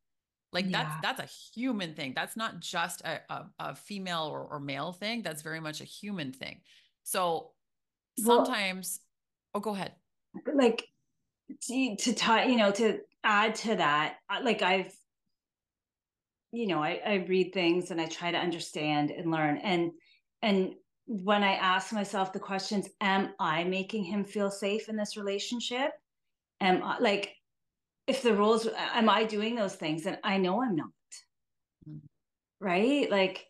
[0.52, 0.84] Like yeah.
[1.02, 2.12] that's that's a human thing.
[2.14, 5.22] That's not just a, a, a female or, or, male thing.
[5.22, 6.60] That's very much a human thing.
[7.02, 7.50] So
[8.18, 9.00] sometimes
[9.52, 9.92] well, oh go ahead.
[10.54, 10.86] Like
[11.62, 14.92] to, to tie you know to add to that like i've
[16.52, 19.58] you know I, I read things and i try to understand and learn.
[19.58, 19.92] And
[20.42, 20.74] and
[21.06, 25.92] when I ask myself the questions, am I making him feel safe in this relationship?
[26.60, 27.36] Am I like,
[28.06, 30.06] if the rules, am I doing those things?
[30.06, 30.88] And I know I'm not.
[31.88, 31.98] Mm-hmm.
[32.60, 33.10] Right?
[33.10, 33.46] Like,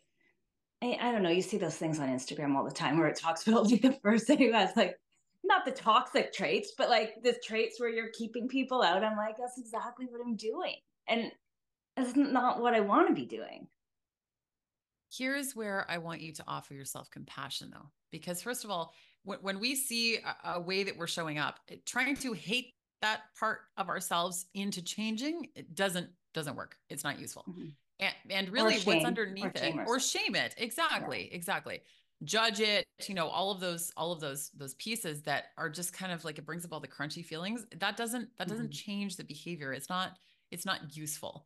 [0.83, 1.29] I, I, don't know.
[1.29, 3.93] You see those things on Instagram all the time where it talks about like the
[4.03, 4.95] person who has like,
[5.43, 9.03] not the toxic traits, but like the traits where you're keeping people out.
[9.03, 10.75] I'm like, that's exactly what I'm doing.
[11.07, 11.31] And
[11.95, 13.67] it's not what I want to be doing.
[15.11, 18.93] Here's where I want you to offer yourself compassion, though, because first of all,
[19.23, 23.21] when, when we see a, a, way that we're showing up, trying to hate that
[23.39, 26.75] part of ourselves into changing, it doesn't doesn't work.
[26.89, 27.45] It's not useful.
[27.49, 27.67] Mm-hmm.
[27.99, 31.35] And, and really, what's underneath or it, or shame it, exactly, yeah.
[31.35, 31.81] exactly.
[32.23, 35.93] Judge it, you know, all of those, all of those, those pieces that are just
[35.93, 37.65] kind of like it brings up all the crunchy feelings.
[37.79, 38.71] That doesn't, that doesn't mm-hmm.
[38.71, 39.71] change the behavior.
[39.71, 40.13] It's not,
[40.51, 41.45] it's not useful.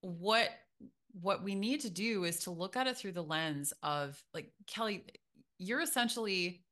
[0.00, 0.50] What
[1.20, 4.52] what we need to do is to look at it through the lens of like
[4.66, 5.04] Kelly,
[5.58, 6.62] you're essentially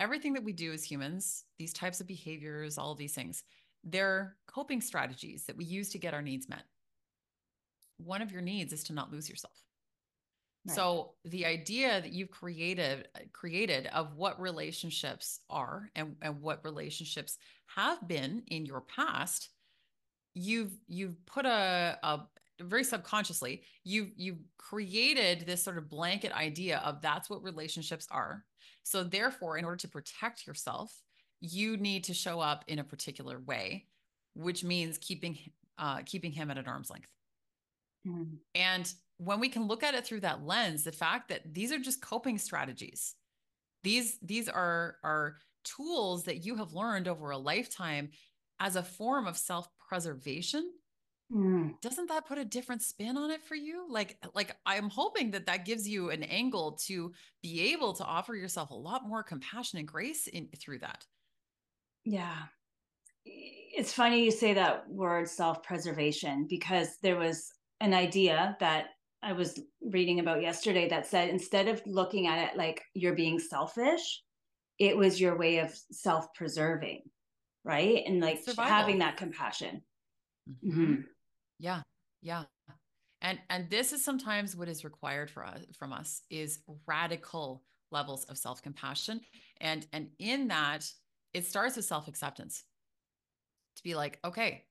[0.00, 3.44] everything that we do as humans, these types of behaviors, all of these things,
[3.84, 6.64] they're coping strategies that we use to get our needs met.
[7.98, 9.62] One of your needs is to not lose yourself.
[10.66, 10.74] Right.
[10.74, 16.64] So the idea that you've created uh, created of what relationships are and, and what
[16.64, 17.36] relationships
[17.66, 19.50] have been in your past,
[20.34, 22.20] you've you've put a, a
[22.60, 28.44] very subconsciously you you created this sort of blanket idea of that's what relationships are.
[28.82, 30.92] So therefore in order to protect yourself
[31.40, 33.86] you need to show up in a particular way
[34.34, 35.38] which means keeping
[35.78, 37.08] uh, keeping him at an arm's length.
[38.06, 38.36] Mm.
[38.54, 41.78] and when we can look at it through that lens the fact that these are
[41.78, 43.14] just coping strategies.
[43.82, 48.10] These these are are tools that you have learned over a lifetime
[48.60, 50.70] as a form of self-preservation
[51.32, 51.80] Mm.
[51.80, 53.86] Doesn't that put a different spin on it for you?
[53.88, 58.34] Like like I'm hoping that that gives you an angle to be able to offer
[58.34, 61.06] yourself a lot more compassion and grace in through that.
[62.04, 62.36] Yeah.
[63.24, 68.88] It's funny you say that word self-preservation because there was an idea that
[69.22, 73.38] I was reading about yesterday that said instead of looking at it like you're being
[73.38, 74.22] selfish,
[74.78, 77.02] it was your way of self-preserving,
[77.64, 78.02] right?
[78.06, 78.70] And like Survival.
[78.70, 79.80] having that compassion.
[80.48, 80.82] Mm-hmm.
[80.82, 81.00] Mm-hmm.
[81.64, 81.80] Yeah.
[82.20, 82.44] Yeah.
[83.22, 88.24] And and this is sometimes what is required for us from us is radical levels
[88.24, 89.22] of self-compassion.
[89.62, 90.84] And and in that,
[91.32, 92.64] it starts with self-acceptance.
[93.76, 94.66] To be like, okay,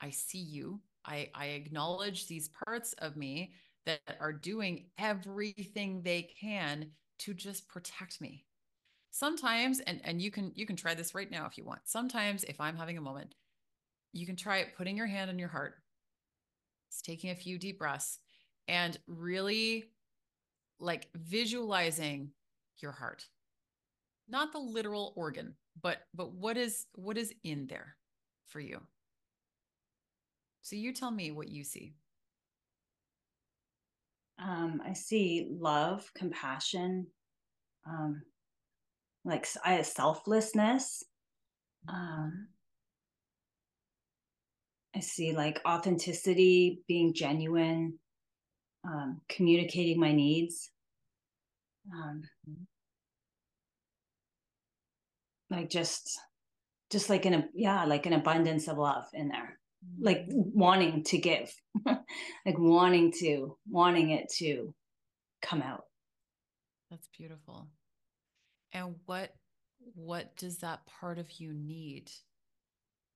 [0.00, 0.80] I see you.
[1.04, 3.52] I, I acknowledge these parts of me
[3.84, 8.46] that are doing everything they can to just protect me
[9.12, 12.44] sometimes and and you can you can try this right now if you want sometimes
[12.44, 13.34] if i'm having a moment
[14.12, 15.76] you can try it putting your hand on your heart
[16.88, 18.18] it's taking a few deep breaths
[18.68, 19.84] and really
[20.78, 22.30] like visualizing
[22.78, 23.26] your heart.
[24.28, 27.96] Not the literal organ, but but what is what is in there
[28.48, 28.80] for you?
[30.62, 31.94] So you tell me what you see.
[34.38, 37.06] Um, I see love, compassion,
[37.86, 38.22] um,
[39.24, 41.04] like I selflessness.
[41.88, 42.48] Um,
[44.96, 47.98] I see like authenticity, being genuine,
[48.82, 50.70] um, communicating my needs.
[51.92, 52.22] Um,
[55.50, 56.18] like just,
[56.90, 59.58] just like an yeah, like an abundance of love in there,
[60.00, 60.58] like mm-hmm.
[60.58, 61.52] wanting to give,
[61.86, 64.74] like wanting to, wanting it to
[65.42, 65.84] come out.
[66.90, 67.68] That's beautiful.
[68.72, 69.30] And what
[69.94, 72.10] what does that part of you need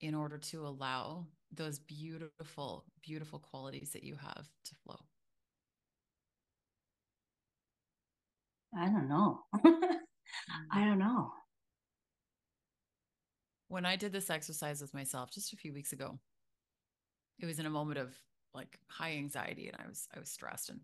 [0.00, 4.98] in order to allow those beautiful, beautiful qualities that you have to flow?
[8.76, 9.40] I don't know.
[9.54, 10.86] I mm.
[10.86, 11.32] don't know.
[13.68, 16.18] When I did this exercise with myself just a few weeks ago,
[17.38, 18.14] it was in a moment of
[18.54, 20.80] like high anxiety and I was I was stressed and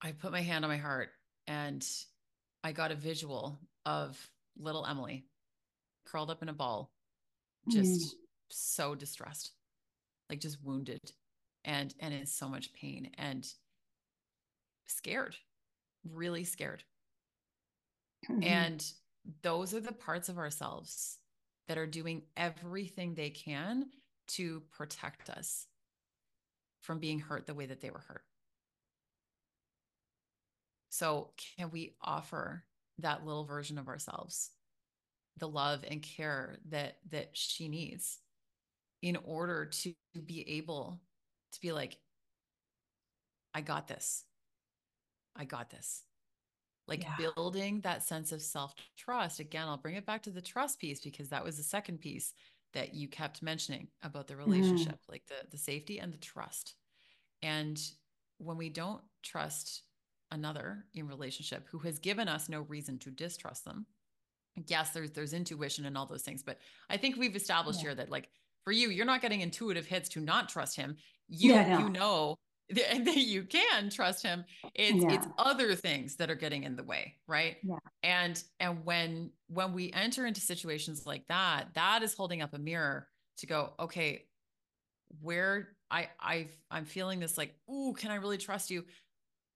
[0.00, 1.10] I put my hand on my heart
[1.48, 1.84] and
[2.62, 4.18] I got a visual of
[4.56, 5.26] little Emily
[6.06, 6.92] curled up in a ball
[7.68, 8.18] just mm
[8.50, 9.52] so distressed,
[10.28, 11.00] like just wounded
[11.64, 13.46] and and in so much pain and
[14.86, 15.36] scared,
[16.08, 16.82] really scared.
[18.30, 18.42] Mm-hmm.
[18.42, 18.92] And
[19.42, 21.18] those are the parts of ourselves
[21.68, 23.86] that are doing everything they can
[24.26, 25.66] to protect us
[26.80, 28.24] from being hurt the way that they were hurt.
[30.90, 32.64] So, can we offer
[32.98, 34.50] that little version of ourselves
[35.38, 38.18] the love and care that that she needs
[39.04, 39.92] in order to
[40.24, 40.98] be able
[41.52, 41.98] to be like
[43.54, 44.24] I got this.
[45.36, 46.02] I got this.
[46.88, 47.30] Like yeah.
[47.36, 49.40] building that sense of self trust.
[49.40, 52.32] Again, I'll bring it back to the trust piece because that was the second piece
[52.72, 54.50] that you kept mentioning about the mm-hmm.
[54.50, 55.10] relationship, mm.
[55.10, 56.74] like the the safety and the trust.
[57.42, 57.78] And
[58.38, 59.82] when we don't trust
[60.30, 63.86] another in relationship who has given us no reason to distrust them,
[64.66, 67.88] yes, there's there's intuition and all those things, but I think we've established yeah.
[67.90, 68.28] here that like
[68.64, 70.96] for you, you're not getting intuitive hits to not trust him.
[71.28, 71.78] You yeah, no.
[71.80, 72.36] you know
[72.70, 74.42] that you can trust him
[74.74, 75.12] it's yeah.
[75.12, 77.76] it's other things that are getting in the way right yeah.
[78.02, 82.58] and and when when we enter into situations like that that is holding up a
[82.58, 84.24] mirror to go okay
[85.20, 88.82] where i i i'm feeling this like ooh can i really trust you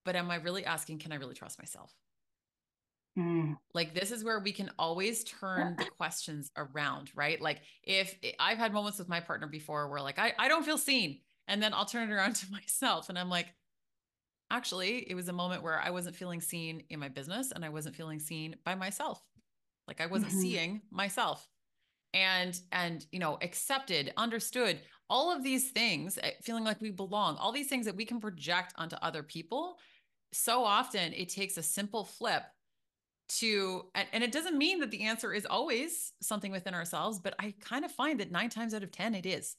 [0.04, 1.94] but am i really asking can i really trust myself
[3.18, 3.56] mm.
[3.74, 8.58] like this is where we can always turn the questions around right like if i've
[8.58, 11.72] had moments with my partner before where like i, I don't feel seen and then
[11.74, 13.52] I'll turn it around to myself and I'm like,
[14.50, 17.70] actually, it was a moment where I wasn't feeling seen in my business and I
[17.70, 19.20] wasn't feeling seen by myself.
[19.88, 20.40] Like I wasn't mm-hmm.
[20.40, 21.48] seeing myself
[22.14, 27.36] and and you know accepted understood all of these things eh, feeling like we belong
[27.36, 29.76] all these things that we can project onto other people
[30.32, 32.44] so often it takes a simple flip
[33.28, 37.52] to and, it doesn't mean that the answer is always something within ourselves but i
[37.60, 39.56] kind of find that nine times out of ten it is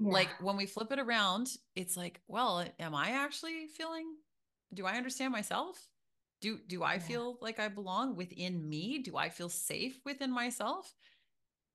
[0.00, 0.10] yeah.
[0.10, 4.06] Like when we flip it around, it's like, well, am I actually feeling
[4.72, 5.78] do I understand myself?
[6.40, 7.00] Do do I yeah.
[7.00, 8.98] feel like I belong within me?
[8.98, 10.92] Do I feel safe within myself?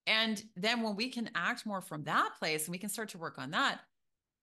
[0.06, 3.18] And then when we can act more from that place and we can start to
[3.18, 3.80] work on that,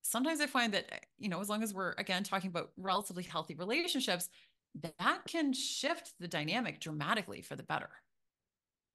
[0.03, 3.25] sometimes I find that, eh, you know, as long as we're again talking about relatively
[3.25, 4.31] healthy relationships,
[4.83, 7.91] that can shift the dynamic dramatically for the better.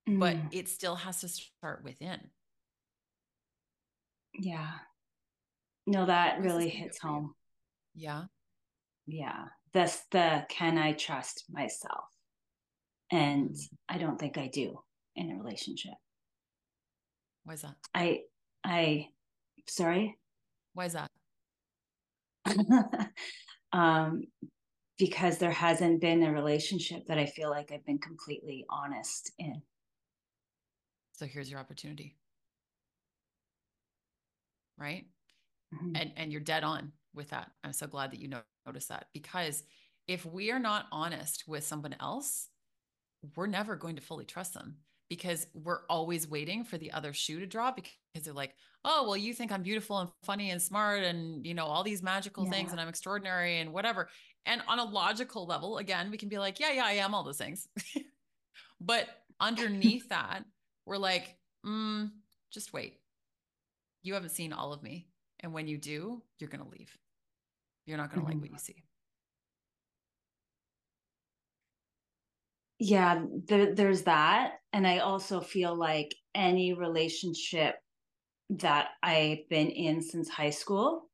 [0.09, 0.19] Mm.
[0.19, 2.19] But it still has to start within.
[4.33, 4.71] Yeah.
[5.87, 7.33] No, that really hits home.
[7.95, 8.23] Yeah.
[9.07, 9.45] Yeah.
[9.73, 12.05] That's the can I trust myself?
[13.11, 13.75] And mm-hmm.
[13.95, 14.79] I don't think I do
[15.15, 15.93] in a relationship.
[17.43, 17.75] Why is that?
[17.93, 18.21] I
[18.63, 19.07] I
[19.67, 20.17] sorry.
[20.73, 21.11] Why is that?
[23.73, 24.23] um
[25.01, 29.61] because there hasn't been a relationship that I feel like I've been completely honest in.
[31.13, 32.15] So here's your opportunity
[34.81, 35.05] right?
[35.73, 35.95] Mm-hmm.
[35.95, 37.51] And and you're dead on with that.
[37.63, 39.63] I'm so glad that you know, notice that because
[40.07, 42.49] if we are not honest with someone else,
[43.35, 44.77] we're never going to fully trust them
[45.09, 49.17] because we're always waiting for the other shoe to drop because they're like, "Oh, well,
[49.17, 52.51] you think I'm beautiful and funny and smart and, you know, all these magical yeah.
[52.51, 54.09] things and I'm extraordinary and whatever."
[54.45, 57.23] And on a logical level, again, we can be like, "Yeah, yeah, I am all
[57.23, 57.67] those things."
[58.81, 59.07] but
[59.39, 60.43] underneath that,
[60.85, 62.09] we're like, mm,
[62.51, 63.01] just wait
[64.03, 65.07] you haven't seen all of me.
[65.39, 66.95] And when you do, you're going to leave.
[67.85, 68.41] You're not going to mm-hmm.
[68.41, 68.83] like what you see.
[72.79, 74.53] Yeah, there, there's that.
[74.73, 77.75] And I also feel like any relationship
[78.49, 81.09] that I've been in since high school,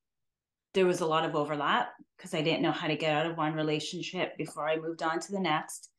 [0.77, 3.35] there was a lot of overlap because I didn't know how to get out of
[3.35, 5.89] one relationship before I moved on to the next.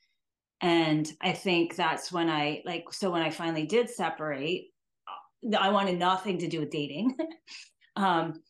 [0.61, 4.67] And I think that's when I like, so when I finally did separate,
[5.59, 7.17] I wanted nothing to do with dating.
[7.97, 8.41] um,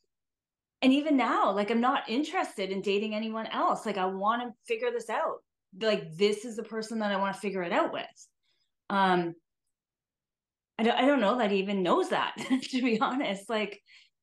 [0.82, 3.86] and even now, like I'm not interested in dating anyone else.
[3.86, 5.38] Like I want to figure this out.
[5.80, 8.26] Like this is the person that I want to figure it out with.
[8.90, 9.34] Um,
[10.78, 12.34] I don't, I don't know that he even knows that
[12.70, 13.48] to be honest.
[13.48, 13.80] Like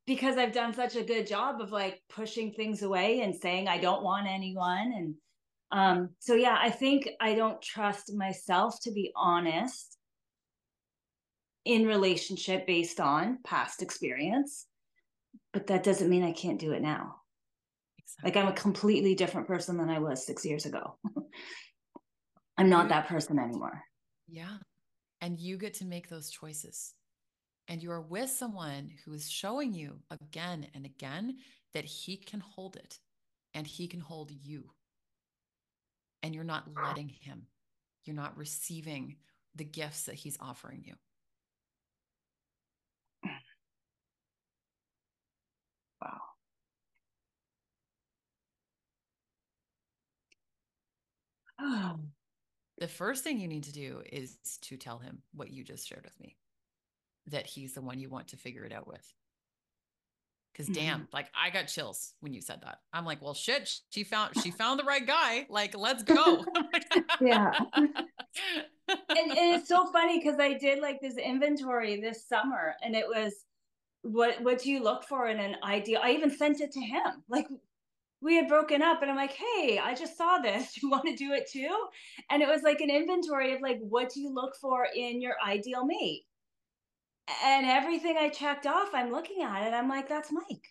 [0.07, 3.79] because I've done such a good job of like pushing things away and saying I
[3.79, 5.15] don't want anyone and
[5.71, 9.97] um so yeah I think I don't trust myself to be honest
[11.65, 14.67] in relationship based on past experience
[15.51, 17.15] but that doesn't mean i can't do it now.
[17.97, 18.29] Exactly.
[18.29, 20.97] like i'm a completely different person than i was six years ago.
[22.57, 23.81] I'm not that person anymore.
[24.27, 24.57] Yeah
[25.21, 26.93] and you get to make those choices
[27.67, 31.37] and you are with someone who is showing you again and again
[31.73, 32.99] that he can hold it
[33.53, 34.71] and he can hold you.
[36.23, 37.47] And you're not letting him.
[38.05, 39.17] You're not receiving
[39.55, 40.93] the gifts that he's offering you.
[46.01, 46.35] Wow.
[52.77, 56.03] the first thing you need to do is to tell him what you just shared
[56.05, 56.35] with me
[57.27, 59.13] that he's the one you want to figure it out with.
[60.53, 60.75] because Mhm.
[60.75, 62.79] damn, like I got chills when you said that.
[62.93, 65.45] I'm like, well, shit, she found she found the right guy.
[65.49, 66.45] Like, let's go.
[67.19, 67.51] Yeah.
[67.73, 67.89] and,
[69.09, 73.33] and it's so funny because I did like this inventory this summer, and it was
[74.03, 75.99] what what do you look for in an ideal?
[76.03, 77.23] I even sent it to him.
[77.27, 77.47] Like
[78.21, 80.77] we had broken up, and I'm like, hey, I just saw this.
[80.81, 81.75] You want to do it too?
[82.29, 85.35] And it was like an inventory of like, what do you look for in your
[85.45, 86.23] ideal mate?
[87.43, 89.73] And everything I checked off, I'm looking at it.
[89.73, 90.67] I'm like, that's Mike.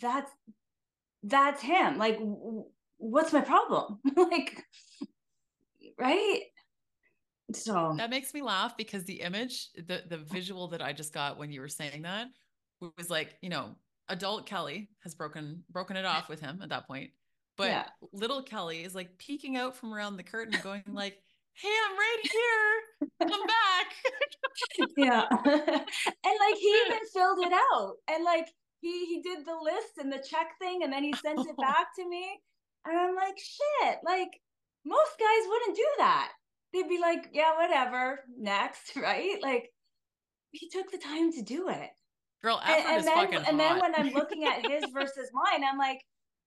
[0.00, 0.30] That's
[1.22, 1.98] that's him.
[1.98, 2.64] Like, w-
[2.98, 3.98] what's my problem?
[4.16, 4.62] like,
[5.98, 6.42] right?
[7.52, 11.38] So that makes me laugh because the image, the the visual that I just got
[11.38, 12.28] when you were saying that
[12.96, 13.74] was like, you know,
[14.08, 17.10] adult Kelly has broken broken it off with him at that point.
[17.56, 17.88] But Yeah.
[18.12, 21.20] little Kelly is like peeking out from around the curtain going like,
[21.60, 23.28] "Hey, I'm right here.
[23.28, 23.86] Come back."
[24.96, 25.26] yeah.
[26.24, 27.94] And like he even filled it out.
[28.08, 28.46] And like
[28.80, 31.88] he he did the list and the check thing and then he sent it back
[31.96, 32.40] to me.
[32.86, 34.30] And i'm like shit like
[34.86, 36.32] most guys wouldn't do that.
[36.72, 39.38] They'd be like yeah whatever next right?
[39.42, 39.70] Like
[40.52, 41.90] he took the time to do it.
[42.42, 45.28] Girl, and, effort and is then fucking and then when i'm looking at his versus
[45.34, 46.00] mine i'm like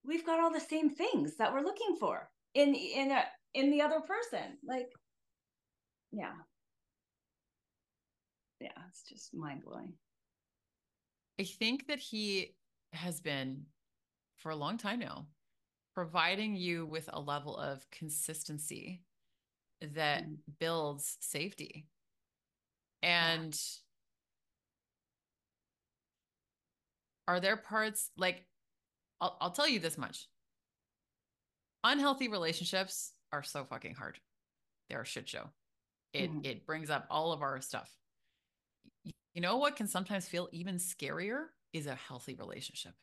[0.03, 3.81] we've got all the same things that we're looking for in in a in the
[3.81, 4.57] other person.
[4.67, 4.87] Like
[6.13, 6.33] yeah.
[8.61, 9.93] Yeah it's just mind-blowing.
[11.39, 12.55] I think that he
[12.93, 13.65] has been
[14.37, 15.25] for a long time now
[15.93, 19.03] providing you with a level of consistency
[19.81, 20.37] that Mm.
[20.59, 21.87] builds safety.
[23.01, 23.59] And
[27.27, 28.45] are there parts like
[29.19, 30.27] I'll, I'll tell you this much.
[31.83, 34.19] Unhealthy relationships are so fucking hard.
[34.89, 35.49] They're a shit show
[36.13, 36.45] it Mhm.
[36.45, 37.91] it brings up all of our stuff
[39.33, 42.93] you know what can sometimes feel even scarier is a healthy relationship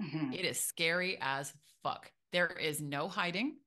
[0.00, 0.34] Mhm.
[0.34, 1.52] it is scary as
[1.82, 3.60] fuck there is no hiding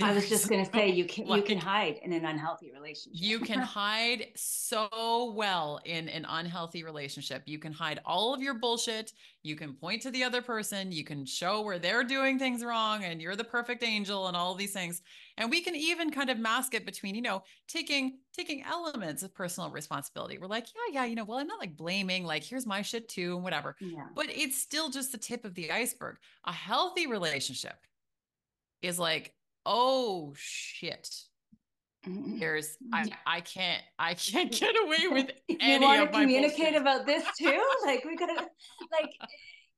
[0.00, 3.12] I was just gonna say you can you can hide in an unhealthy relationship.
[3.14, 7.44] You can hide so well in an unhealthy relationship.
[7.46, 9.12] You can hide all of your bullshit.
[9.44, 10.90] You can point to the other person.
[10.90, 14.54] You can show where they're doing things wrong and you're the perfect angel and all
[14.56, 15.00] these things.
[15.36, 19.32] And we can even kind of mask it between, you know, taking taking elements of
[19.32, 20.38] personal responsibility.
[20.38, 23.08] We're like, yeah, yeah, you know, well, I'm not like blaming, like here's my shit
[23.08, 23.76] too and whatever.
[23.78, 24.06] yeah.
[24.16, 26.16] But it's still just the tip of the iceberg.
[26.46, 27.76] A healthy relationship
[28.82, 29.32] is like,
[29.66, 31.08] oh shit
[32.06, 37.06] there's I I can't I can't get away with you any want to communicate about
[37.06, 37.62] this too?
[37.84, 38.46] Like we gotta
[38.92, 39.10] like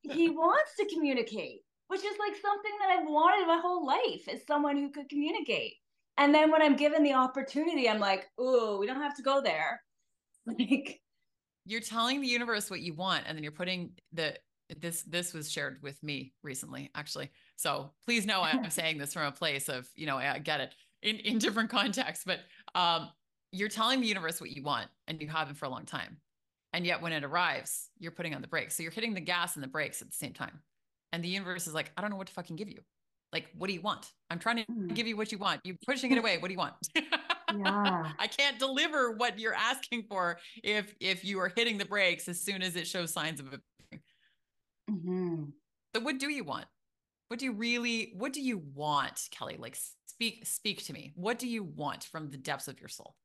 [0.03, 4.43] he wants to communicate, which is like something that I've wanted my whole life is
[4.47, 5.74] someone who could communicate.
[6.18, 9.41] And then when I'm given the opportunity, I'm like, oh, we don't have to go
[9.43, 9.82] there.
[10.47, 11.01] Like
[11.64, 14.37] You're telling the universe what you want, and then you're putting the
[14.78, 17.32] this this was shared with me recently, actually.
[17.57, 20.75] So please know I'm saying this from a place of you know I get it
[21.03, 22.41] in in different contexts, but
[22.75, 23.11] um,
[23.53, 26.21] you're telling the universe what you want, and you haven't for a long time,
[26.73, 28.77] and yet when it arrives, you're putting on the brakes.
[28.77, 30.63] So you're hitting the gas and the brakes at the same time,
[31.13, 32.83] and the universe is like, I don't know what to fucking give you.
[33.33, 34.13] Like, what do you want?
[34.31, 34.95] I'm trying to Mm.
[34.95, 35.61] give you what you want.
[35.65, 36.39] You're pushing it away.
[36.39, 36.75] What do you want?
[36.95, 38.13] Yeah.
[38.19, 42.41] I can't deliver what you're asking for if if you are hitting the brakes as
[42.41, 43.61] soon as it shows signs of it.
[44.91, 45.53] Mhm.
[45.95, 46.67] So what do you want?
[47.29, 49.57] What do you really what do you want, Kelly?
[49.59, 51.12] Like speak speak to me.
[51.16, 53.16] What do you want from the depths of your soul?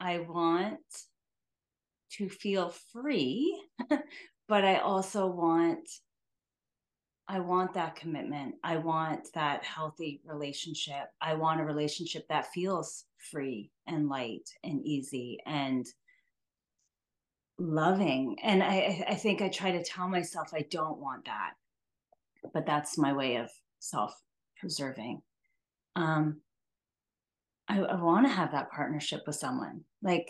[0.00, 0.78] I want
[2.12, 3.60] to feel free,
[4.48, 5.88] but I also want
[7.30, 8.54] I want that commitment.
[8.64, 11.08] I want that healthy relationship.
[11.20, 15.86] I want a relationship that feels free and light and easy and
[17.58, 18.36] loving.
[18.42, 21.54] And I I- think I try to tell myself I don't want that.
[22.54, 23.50] But that's my way of
[23.80, 25.22] self-preserving.
[25.96, 26.40] Um
[27.68, 29.84] I, I want to have that partnership with someone.
[30.02, 30.28] Like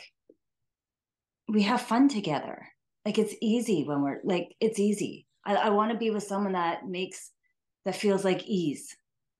[1.49, 2.67] we have fun together.
[3.05, 5.27] Like it's easy when we're like it's easy.
[5.45, 7.31] I, I want to be with someone that makes
[7.85, 8.97] that feels like ease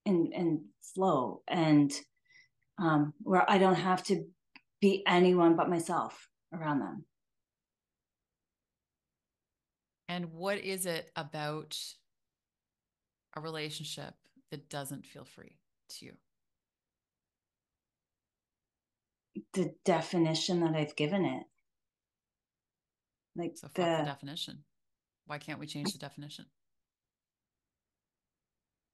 [0.07, 0.61] and and
[0.95, 1.93] flow and
[2.79, 4.25] um where I don't have to
[4.81, 7.05] be anyone but myself around them.
[10.09, 11.79] And what is it about
[13.37, 14.15] a relationship
[14.51, 15.59] that doesn't feel free
[15.91, 16.13] to you?
[19.53, 21.45] The definition that I've given it.
[23.37, 24.65] Like So the, the definition.
[25.27, 26.47] Why can't we change the definition?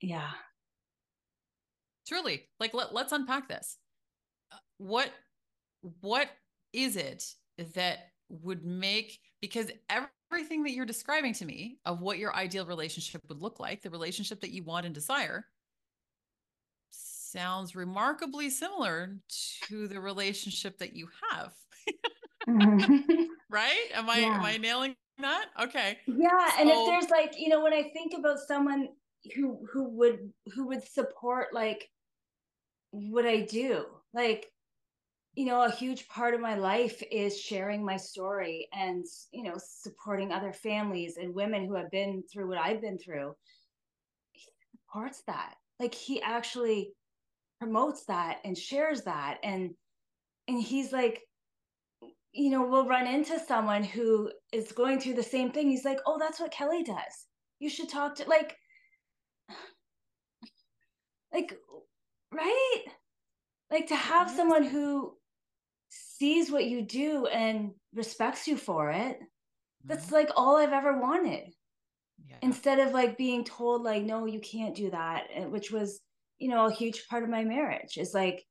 [0.01, 0.31] Yeah.
[2.07, 2.49] Truly.
[2.61, 3.79] Like let, let's unpack this.
[4.79, 5.11] What
[6.01, 6.29] what
[6.73, 7.25] is it
[7.75, 9.71] that would make because
[10.35, 13.91] everything that you're describing to me of what your ideal relationship would look like, the
[13.91, 15.47] relationship that you want and desire,
[16.91, 19.17] sounds remarkably similar
[19.69, 21.53] to the relationship that you have.
[22.49, 23.23] Mm-hmm.
[23.51, 23.87] right?
[23.95, 24.35] Am I yeah.
[24.35, 25.47] am I nailing that?
[25.63, 25.99] Okay.
[26.09, 28.89] Yeah, so, and if there's like, you know, when I think about someone
[29.37, 31.89] who who would who would support like
[32.91, 34.51] what I do, like
[35.35, 39.55] you know, a huge part of my life is sharing my story and, you know,
[39.57, 43.35] supporting other families and women who have been through what I've been through.
[44.33, 45.55] He supports that.
[45.81, 46.93] Like he actually
[47.59, 49.39] promotes that and shares that.
[49.43, 49.71] And
[50.47, 51.23] and he's like,
[52.33, 55.69] you know, we'll run into someone who is going through the same thing.
[55.69, 57.27] He's like, oh, that's what Kelly does.
[57.59, 58.57] You should talk to like
[61.33, 61.59] like
[62.33, 62.83] right?
[63.69, 65.17] Like to have someone who
[66.19, 69.19] sees what you do and respects you for it
[69.85, 70.15] that's mm-hmm.
[70.15, 71.53] like all i've ever wanted
[72.29, 72.37] yeah.
[72.43, 76.01] instead of like being told like no you can't do that which was
[76.39, 78.45] you know a huge part of my marriage is like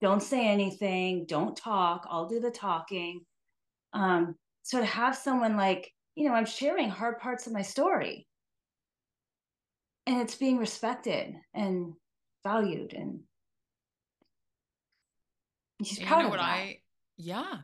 [0.00, 3.20] don't say anything don't talk i'll do the talking
[3.92, 8.26] um so to have someone like you know i'm sharing hard parts of my story
[10.06, 11.92] and it's being respected and
[12.44, 13.20] valued and
[15.82, 16.44] he's proud you know what that.
[16.44, 16.78] i
[17.18, 17.58] yeah,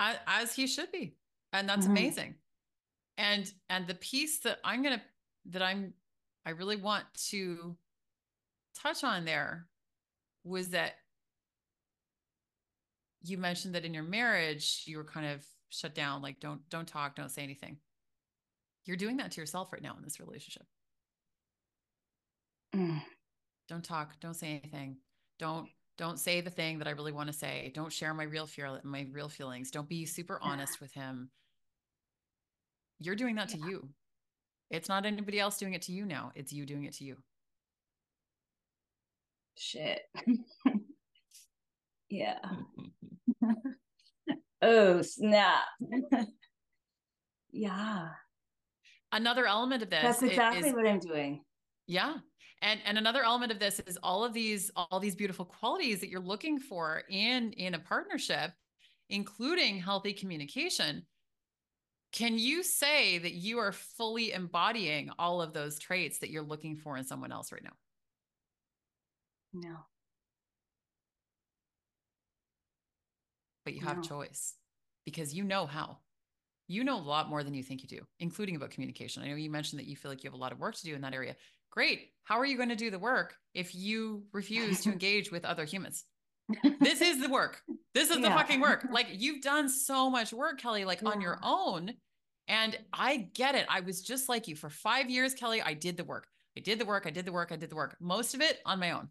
[0.00, 1.14] as he should be.
[1.52, 1.92] And that's mm-hmm.
[1.92, 2.34] amazing.
[3.18, 5.00] And and the piece that I'm to
[5.50, 5.94] that I'm
[6.44, 7.76] I really want to
[8.74, 9.66] touch on there
[10.44, 10.94] was that
[13.22, 16.88] you mentioned that in your marriage you were kind of shut down like don't don't
[16.88, 17.78] talk, don't say anything.
[18.84, 20.66] You're doing that to yourself right now in this relationship.
[22.74, 23.02] Mm.
[23.68, 24.98] Don't talk, don't say anything.
[25.38, 25.68] Don't
[25.98, 27.72] don't say the thing that I really want to say.
[27.74, 29.70] Don't share my real fear, my real feelings.
[29.70, 31.30] Don't be super honest with him.
[33.00, 33.88] You're doing that to you.
[34.70, 36.32] It's not anybody else doing it to you now.
[36.34, 37.16] It's you doing it to you.
[39.56, 40.00] Shit.
[42.10, 42.38] yeah.
[44.62, 45.64] oh, snap.
[47.52, 48.08] yeah.
[49.12, 50.02] Another element of this.
[50.02, 51.42] That's exactly is, what I'm doing.
[51.86, 52.16] Yeah
[52.62, 56.08] and and another element of this is all of these all these beautiful qualities that
[56.08, 58.52] you're looking for in in a partnership
[59.08, 61.04] including healthy communication
[62.16, 66.74] can you say that you are fully embodying all of those traits that you're looking
[66.76, 67.74] for in someone else right now?
[69.52, 69.76] No.
[73.66, 74.02] But you have no.
[74.02, 74.54] choice
[75.04, 75.98] because you know how.
[76.68, 79.22] You know a lot more than you think you do including about communication.
[79.22, 80.84] I know you mentioned that you feel like you have a lot of work to
[80.84, 81.36] do in that area
[81.76, 82.08] Great.
[82.24, 85.66] How are you going to do the work if you refuse to engage with other
[85.66, 86.04] humans?
[86.80, 87.60] this is the work.
[87.92, 88.30] This is yeah.
[88.30, 88.86] the fucking work.
[88.90, 91.10] Like you've done so much work, Kelly, like yeah.
[91.10, 91.92] on your own.
[92.48, 93.66] And I get it.
[93.68, 95.60] I was just like you for five years, Kelly.
[95.60, 96.28] I did the work.
[96.56, 97.04] I did the work.
[97.06, 97.52] I did the work.
[97.52, 97.96] I did the work.
[98.00, 99.08] Most of it on my own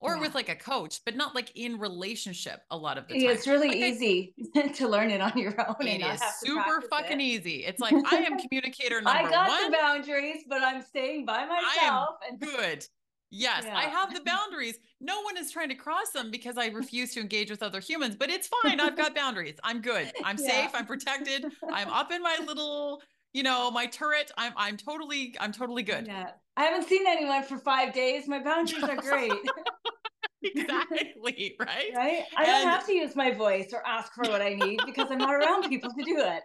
[0.00, 0.20] or yeah.
[0.20, 3.30] with like a coach, but not like in relationship a lot of the time.
[3.30, 5.86] It's really like easy I, to learn it on your own.
[5.86, 7.24] It is super fucking it.
[7.24, 7.64] easy.
[7.64, 9.26] It's like I am communicator number one.
[9.26, 9.70] I got one.
[9.70, 12.16] the boundaries, but I'm staying by myself.
[12.22, 12.86] I and good.
[13.30, 13.76] Yes, yeah.
[13.76, 14.78] I have the boundaries.
[15.00, 18.14] No one is trying to cross them because I refuse to engage with other humans,
[18.14, 18.78] but it's fine.
[18.78, 19.56] I've got boundaries.
[19.64, 20.12] I'm good.
[20.24, 20.48] I'm yeah.
[20.48, 20.70] safe.
[20.74, 21.44] I'm protected.
[21.72, 23.02] I'm up in my little,
[23.36, 24.32] you know, my turret.
[24.38, 26.06] I'm I'm totally I'm totally good.
[26.06, 26.30] Yeah.
[26.56, 28.26] I haven't seen anyone for 5 days.
[28.26, 29.30] My boundaries are great.
[30.42, 34.42] exactly right right i and, don't have to use my voice or ask for what
[34.42, 36.42] i need because i'm not around people to do it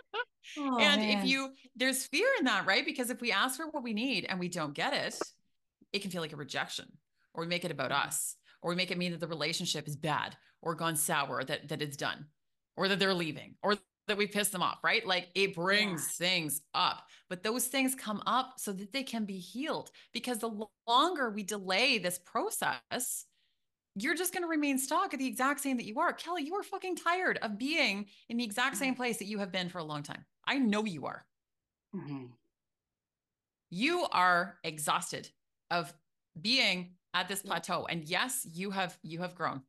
[0.58, 1.18] oh, and man.
[1.18, 4.24] if you there's fear in that right because if we ask for what we need
[4.30, 5.18] and we don't get it
[5.92, 6.86] it can feel like a rejection
[7.34, 9.96] or we make it about us or we make it mean that the relationship is
[9.96, 12.26] bad or gone sour that that it's done
[12.76, 13.76] or that they're leaving or
[14.06, 15.06] that we piss them off, right?
[15.06, 16.26] Like it brings yeah.
[16.26, 19.90] things up, but those things come up so that they can be healed.
[20.12, 23.24] Because the longer we delay this process,
[23.96, 26.12] you're just going to remain stuck at the exact same that you are.
[26.12, 29.02] Kelly, you are fucking tired of being in the exact same mm-hmm.
[29.02, 30.24] place that you have been for a long time.
[30.46, 31.24] I know you are.
[31.94, 32.26] Mm-hmm.
[33.70, 35.28] You are exhausted
[35.70, 35.92] of
[36.40, 37.86] being at this plateau.
[37.88, 39.62] And yes, you have you have grown.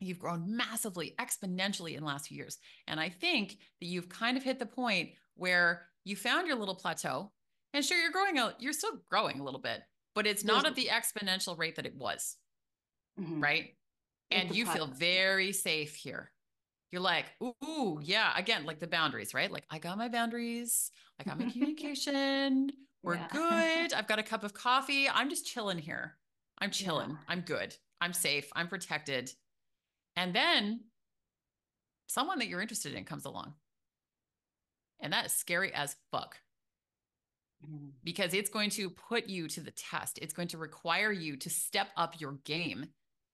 [0.00, 2.58] You've grown massively, exponentially in the last few years.
[2.86, 6.74] And I think that you've kind of hit the point where you found your little
[6.74, 7.32] plateau.
[7.74, 9.82] And sure, you're growing out, you're still growing a little bit,
[10.14, 12.36] but it's not at the exponential rate that it was.
[13.20, 13.40] Mm-hmm.
[13.42, 13.74] Right.
[14.30, 16.30] and you feel very safe here.
[16.92, 18.32] You're like, ooh, yeah.
[18.36, 19.50] Again, like the boundaries, right?
[19.50, 20.90] Like I got my boundaries.
[21.20, 22.70] I got my communication.
[23.02, 23.28] We're yeah.
[23.32, 23.92] good.
[23.92, 25.08] I've got a cup of coffee.
[25.08, 26.16] I'm just chilling here.
[26.58, 27.10] I'm chilling.
[27.10, 27.16] Yeah.
[27.28, 27.74] I'm good.
[28.00, 28.48] I'm safe.
[28.54, 29.30] I'm protected.
[30.18, 30.80] And then
[32.08, 33.54] someone that you're interested in comes along.
[34.98, 36.36] And that is scary as fuck
[37.64, 37.90] mm-hmm.
[38.02, 40.18] because it's going to put you to the test.
[40.20, 42.86] It's going to require you to step up your game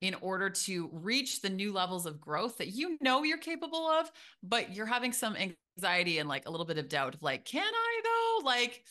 [0.03, 4.13] in order to reach the new levels of growth that you know you're capable of,
[4.43, 5.35] but you're having some
[5.79, 8.45] anxiety and like a little bit of doubt of like, can I though?
[8.45, 8.85] Like,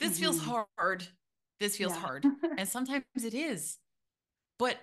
[0.00, 0.20] this mm-hmm.
[0.20, 0.40] feels
[0.76, 1.08] hard.
[1.60, 2.00] This feels yeah.
[2.00, 2.26] hard.
[2.58, 3.78] and sometimes it is.
[4.58, 4.76] But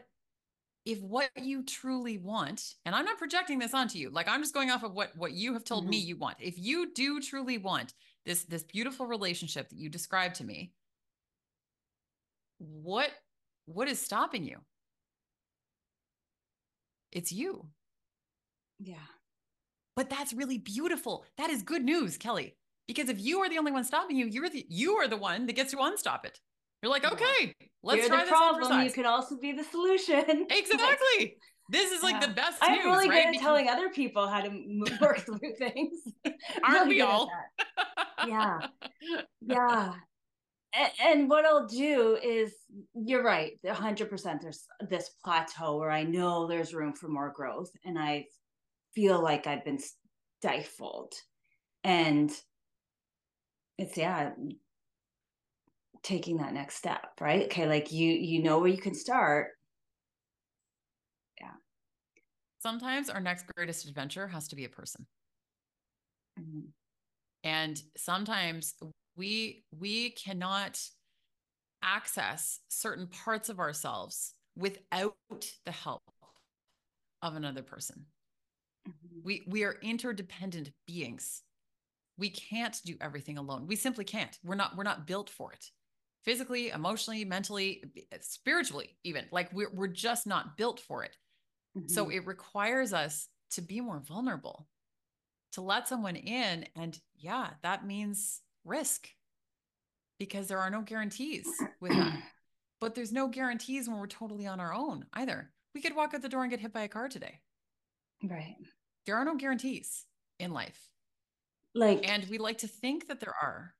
[0.86, 4.54] if what you truly want and i'm not projecting this onto you like i'm just
[4.54, 5.92] going off of what what you have told mm-hmm.
[5.92, 6.38] me you want.
[6.40, 7.94] If you do truly want
[8.26, 10.72] this this beautiful relationship that you described to me
[12.58, 13.10] what
[13.66, 14.58] what is stopping you?
[17.12, 17.68] It's you.
[18.80, 18.96] Yeah.
[19.96, 21.26] But that's really beautiful.
[21.38, 22.56] That is good news kelly
[22.88, 25.46] because if you are the only one stopping you you're the you are the one
[25.46, 26.40] that gets to unstop it
[26.82, 28.84] you're like, okay, let's You're try the this problem.
[28.84, 30.48] You can also be the solution.
[30.50, 31.38] Exactly.
[31.70, 32.28] This is like yeah.
[32.28, 32.58] the best.
[32.62, 33.28] I'm news, really right?
[33.28, 34.50] good at telling other people how to
[35.02, 36.00] work through things.
[36.64, 37.30] Aren't really we all?
[38.28, 38.60] yeah,
[39.42, 39.94] yeah.
[40.74, 42.54] And, and what I'll do is,
[42.94, 44.10] you're right, 100.
[44.10, 48.26] percent There's this plateau where I know there's room for more growth, and I
[48.94, 49.80] feel like I've been
[50.42, 51.14] stifled,
[51.86, 52.32] and
[53.78, 54.32] it's yeah
[56.04, 57.44] taking that next step right?
[57.44, 59.50] Okay like you you know where you can start.
[61.40, 61.52] Yeah.
[62.60, 65.06] Sometimes our next greatest adventure has to be a person.
[66.40, 66.70] Mm-hmm.
[67.44, 68.74] and sometimes
[69.18, 70.80] we we cannot
[71.84, 75.14] access certain parts of ourselves without
[75.66, 76.02] the help
[77.22, 78.06] of another person.
[78.88, 79.20] Mm-hmm.
[79.24, 81.44] we we are interdependent beings.
[82.18, 83.68] We can't do everything alone.
[83.68, 84.36] We simply can't.
[84.44, 85.66] We're not we're not built for it
[86.24, 87.84] physically, emotionally, mentally,
[88.22, 89.26] spiritually, even.
[89.32, 91.16] Like we're, we're just not built for it.
[91.78, 91.88] Mm-hmm.
[91.88, 94.68] So it requires us to be more vulnerable,
[95.54, 96.66] to let someone in.
[96.76, 99.08] And yeah, that means risk
[100.20, 101.48] because there are no guarantees
[101.80, 102.18] with that.
[102.80, 105.52] But there's no guarantees when we're totally on our own either.
[105.76, 107.40] We could walk out the door and get hit by a car today.
[108.24, 108.56] Right.
[109.06, 110.04] There are no guarantees
[110.40, 110.80] in life.
[111.76, 113.76] Like, and we like to think that there are,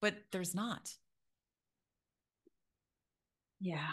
[0.00, 0.90] but there's not.
[3.60, 3.92] Yeah.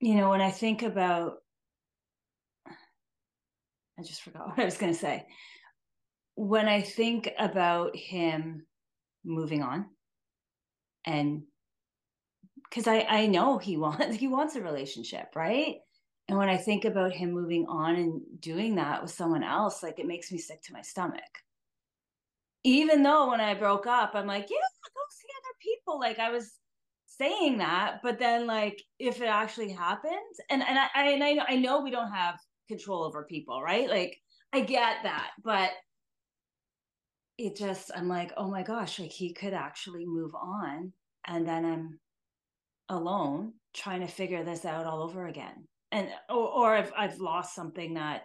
[0.00, 1.38] You know, when I think about,
[3.98, 5.26] I just forgot what I was going to say.
[6.34, 8.66] When I think about him
[9.24, 9.86] moving on,
[11.04, 11.42] and
[12.68, 15.76] because I I know he wants he wants a relationship, right?
[16.28, 19.98] And when I think about him moving on and doing that with someone else, like
[19.98, 21.22] it makes me sick to my stomach.
[22.64, 24.56] Even though when I broke up, I'm like, yeah,
[24.94, 25.98] go see other people.
[25.98, 26.52] Like I was
[27.18, 31.56] saying that, but then like if it actually happens, and and I and I I
[31.56, 32.38] know we don't have
[32.68, 33.88] control over people, right?
[33.88, 34.16] Like
[34.52, 35.70] I get that, but
[37.38, 40.92] it just I'm like, oh my gosh, like he could actually move on,
[41.26, 41.98] and then I'm
[42.88, 47.54] alone trying to figure this out all over again, and or or I've I've lost
[47.54, 48.22] something that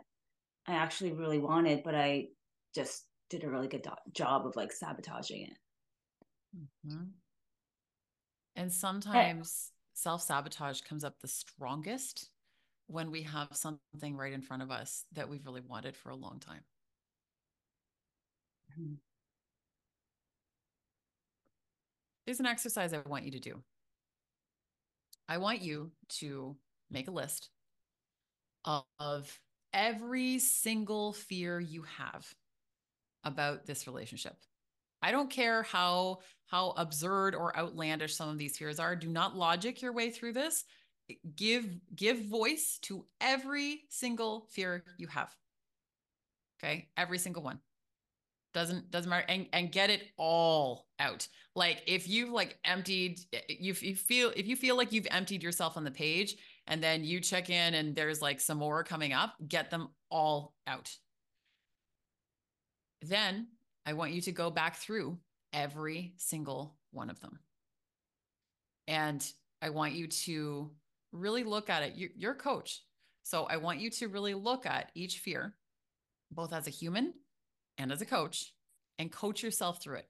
[0.67, 2.27] I actually really wanted, but I
[2.75, 5.57] just did a really good do- job of like sabotaging it.
[6.57, 7.05] Mm-hmm.
[8.57, 12.29] And sometimes self sabotage comes up the strongest
[12.87, 16.15] when we have something right in front of us that we've really wanted for a
[16.15, 16.61] long time.
[18.73, 18.93] Mm-hmm.
[22.25, 23.61] There's an exercise I want you to do.
[25.29, 26.57] I want you to
[26.89, 27.49] make a list
[28.65, 29.39] of
[29.71, 32.27] every single fear you have
[33.23, 34.35] about this relationship.
[35.01, 38.95] I don't care how how absurd or outlandish some of these fears are.
[38.95, 40.63] Do not logic your way through this.
[41.35, 45.33] Give give voice to every single fear you have.
[46.59, 46.89] Okay?
[46.97, 47.59] Every single one.
[48.53, 51.27] Doesn't doesn't matter and and get it all out.
[51.55, 55.77] Like if you've like emptied you, you feel if you feel like you've emptied yourself
[55.77, 59.35] on the page and then you check in and there's like some more coming up,
[59.47, 60.91] get them all out.
[63.01, 63.47] Then
[63.85, 65.17] I want you to go back through
[65.53, 67.39] every single one of them.
[68.87, 69.25] And
[69.61, 70.71] I want you to
[71.11, 71.93] really look at it.
[72.15, 72.83] You're, a coach.
[73.23, 75.55] So I want you to really look at each fear,
[76.31, 77.13] both as a human
[77.77, 78.53] and as a coach,
[78.99, 80.07] and coach yourself through it.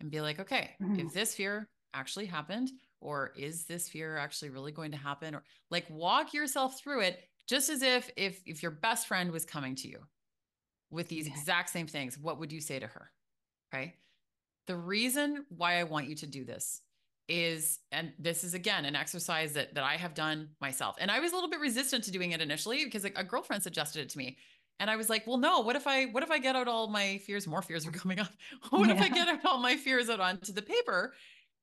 [0.00, 1.00] And be like, okay, mm-hmm.
[1.00, 5.34] if this fear actually happened, or is this fear actually really going to happen?
[5.34, 9.44] Or like walk yourself through it just as if if if your best friend was
[9.44, 10.00] coming to you
[10.90, 13.10] with these exact same things, what would you say to her?
[13.74, 13.94] Okay.
[14.66, 16.80] The reason why I want you to do this
[17.26, 20.96] is and this is again an exercise that that I have done myself.
[20.98, 23.62] And I was a little bit resistant to doing it initially because a, a girlfriend
[23.62, 24.36] suggested it to me.
[24.80, 26.88] And I was like, well, no, what if I what if I get out all
[26.88, 27.46] my fears?
[27.46, 28.30] More fears are coming up.
[28.70, 28.94] what yeah.
[28.94, 31.14] if I get out all my fears out onto the paper?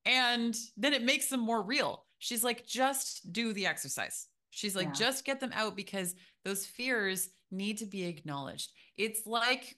[0.06, 2.06] And then it makes them more real.
[2.18, 4.28] She's like, just do the exercise.
[4.50, 4.94] She's like, yeah.
[4.94, 8.72] just get them out because those fears need to be acknowledged.
[8.98, 9.76] It's like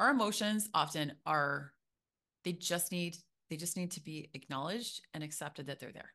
[0.00, 1.72] our emotions often are,
[2.44, 3.16] they just need,
[3.50, 6.12] they just need to be acknowledged and accepted that they're there.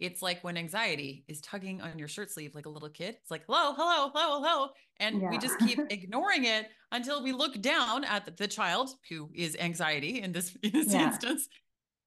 [0.00, 3.16] It's like when anxiety is tugging on your shirt sleeve like a little kid.
[3.22, 4.68] It's like, hello, hello, hello, hello.
[4.98, 5.30] And yeah.
[5.30, 10.20] we just keep ignoring it until we look down at the, child who is anxiety
[10.20, 11.06] in this, in this yeah.
[11.06, 11.46] instance.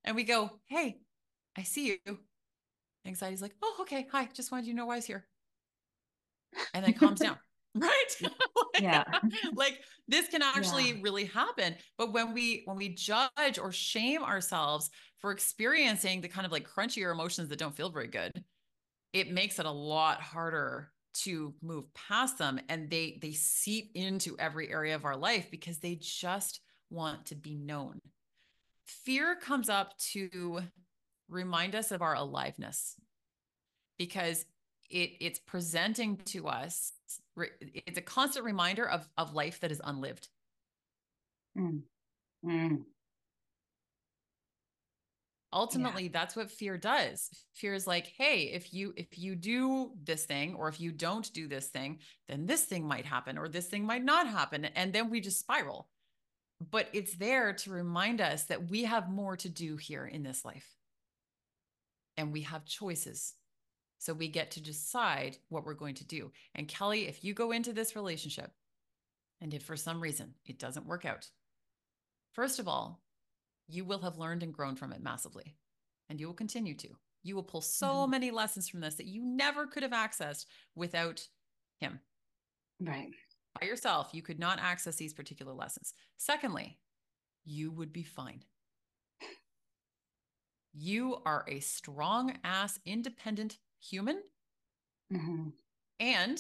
[0.03, 0.97] And we go, hey,
[1.57, 2.19] I see you.
[3.07, 4.05] Anxiety's like, oh, okay.
[4.11, 4.27] Hi.
[4.33, 5.25] Just wanted you to know why I was here.
[6.73, 7.37] And then calms down.
[7.75, 8.05] Right.
[8.21, 8.31] like,
[8.81, 9.03] yeah.
[9.53, 10.99] like this can actually yeah.
[11.01, 11.75] really happen.
[11.97, 16.67] But when we when we judge or shame ourselves for experiencing the kind of like
[16.67, 18.31] crunchier emotions that don't feel very good,
[19.13, 24.35] it makes it a lot harder to move past them and they they seep into
[24.37, 27.99] every area of our life because they just want to be known.
[28.85, 30.61] Fear comes up to
[31.27, 32.95] remind us of our aliveness
[33.97, 34.45] because
[34.89, 36.93] it it's presenting to us
[37.87, 40.27] it's a constant reminder of of life that is unlived
[41.57, 41.81] mm.
[42.45, 42.83] Mm.
[45.53, 46.09] ultimately yeah.
[46.13, 50.55] that's what fear does fear is like hey if you if you do this thing
[50.55, 53.85] or if you don't do this thing then this thing might happen or this thing
[53.85, 55.87] might not happen and then we just spiral
[56.71, 60.45] but it's there to remind us that we have more to do here in this
[60.45, 60.75] life
[62.17, 63.33] and we have choices.
[63.97, 66.31] So we get to decide what we're going to do.
[66.53, 68.51] And Kelly, if you go into this relationship
[69.41, 71.29] and if for some reason it doesn't work out,
[72.33, 73.01] first of all,
[73.67, 75.55] you will have learned and grown from it massively,
[76.09, 76.89] and you will continue to.
[77.23, 78.11] You will pull so mm-hmm.
[78.11, 81.27] many lessons from this that you never could have accessed without
[81.79, 81.99] him.
[82.79, 83.09] Right.
[83.59, 85.93] By yourself, you could not access these particular lessons.
[86.17, 86.77] Secondly,
[87.43, 88.43] you would be fine.
[90.73, 93.57] You are a strong ass, independent
[93.89, 94.21] human.
[95.13, 95.49] Mm-hmm.
[95.99, 96.39] And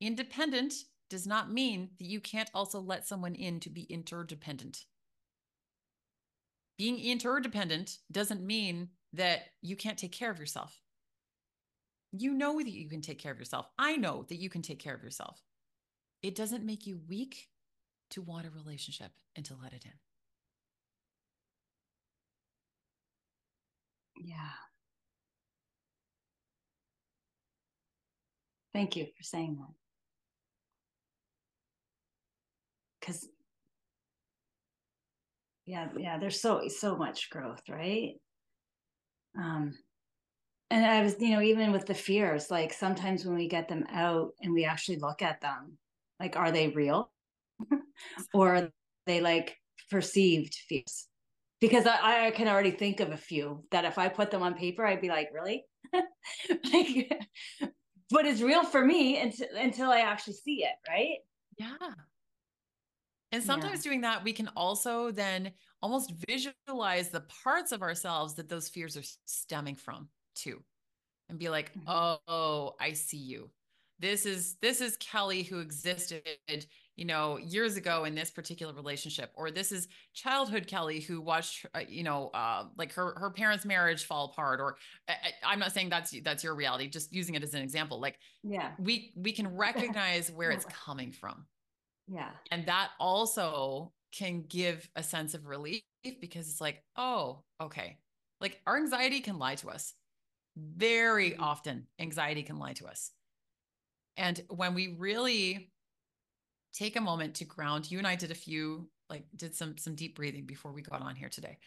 [0.00, 0.74] independent
[1.10, 4.84] does not mean that you can't also let someone in to be interdependent.
[6.76, 10.80] Being interdependent doesn't mean that you can't take care of yourself.
[12.12, 13.68] You know that you can take care of yourself.
[13.78, 15.40] I know that you can take care of yourself.
[16.22, 17.48] It doesn't make you weak
[18.10, 19.92] to want a relationship and to let it in.
[24.16, 24.73] Yeah.
[28.74, 29.74] Thank you for saying that.
[33.00, 33.28] Because,
[35.66, 38.14] yeah, yeah, there's so so much growth, right?
[39.38, 39.74] Um,
[40.70, 43.84] and I was, you know, even with the fears, like sometimes when we get them
[43.92, 45.78] out and we actually look at them,
[46.20, 47.12] like, are they real,
[48.34, 48.70] or are
[49.06, 49.56] they like
[49.90, 51.08] perceived fears?
[51.60, 54.54] because I, I, can already think of a few that if I put them on
[54.54, 55.64] paper, I'd be like, really?
[56.72, 57.10] like,
[58.14, 61.18] but it's real for me until, until I actually see it, right?
[61.58, 61.90] Yeah.
[63.32, 63.90] And sometimes yeah.
[63.90, 65.50] doing that, we can also then
[65.82, 70.62] almost visualize the parts of ourselves that those fears are stemming from too.
[71.28, 73.50] And be like, oh, oh, I see you.
[74.04, 79.32] This is this is Kelly who existed you know, years ago in this particular relationship,
[79.34, 83.64] or this is childhood Kelly who watched, uh, you know, uh, like her her parents'
[83.64, 84.60] marriage fall apart.
[84.60, 84.76] Or
[85.08, 87.98] I, am not saying that's that's your reality, just using it as an example.
[87.98, 91.46] Like, yeah, we we can recognize where it's coming from.
[92.06, 95.82] Yeah, and that also can give a sense of relief
[96.20, 97.96] because it's like, oh, okay,
[98.38, 99.94] like our anxiety can lie to us.
[100.56, 101.42] Very mm-hmm.
[101.42, 103.10] often, anxiety can lie to us.
[104.16, 105.70] And when we really
[106.74, 107.90] take a moment to ground.
[107.90, 111.00] You and I did a few, like did some some deep breathing before we got
[111.00, 111.58] on here today.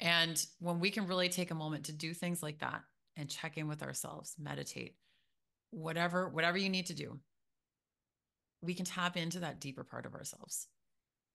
[0.00, 2.82] And when we can really take a moment to do things like that
[3.16, 4.96] and check in with ourselves, meditate,
[5.70, 7.20] whatever whatever you need to do,
[8.62, 10.66] we can tap into that deeper part of ourselves.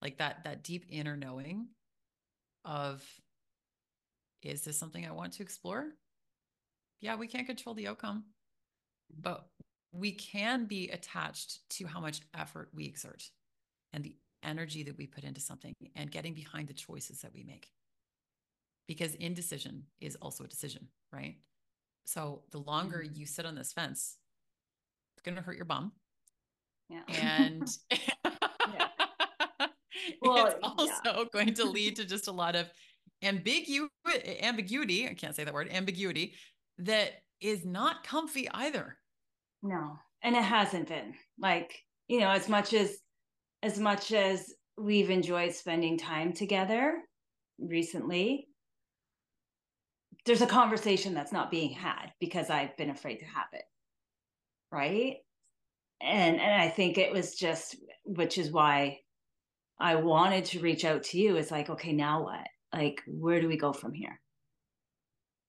[0.01, 1.67] Like that that deep inner knowing
[2.65, 3.03] of
[4.41, 5.85] is this something I want to explore?
[6.99, 8.25] Yeah, we can't control the outcome,
[9.19, 9.47] but
[9.91, 13.23] we can be attached to how much effort we exert
[13.93, 17.43] and the energy that we put into something and getting behind the choices that we
[17.43, 17.69] make.
[18.88, 21.35] Because indecision is also a decision, right?
[22.05, 23.19] So the longer mm-hmm.
[23.19, 24.17] you sit on this fence
[25.17, 25.91] it's going to hurt your bum.
[26.89, 27.01] Yeah.
[27.07, 28.88] And yeah.
[30.21, 31.23] well, it's also yeah.
[31.33, 32.69] going to lead to just a lot of
[33.23, 33.89] ambigu-
[34.41, 35.07] ambiguity.
[35.07, 36.35] I can't say that word, ambiguity
[36.77, 38.97] that is not comfy either.
[39.63, 39.97] No.
[40.23, 41.73] And it hasn't been like,
[42.07, 42.97] you know, as much as,
[43.63, 46.99] as much as we've enjoyed spending time together
[47.59, 48.47] recently,
[50.25, 53.63] there's a conversation that's not being had because I've been afraid to have it.
[54.71, 55.17] Right.
[56.01, 58.99] And and I think it was just which is why
[59.79, 61.37] I wanted to reach out to you.
[61.37, 62.47] It's like, okay, now what?
[62.73, 64.19] Like, where do we go from here?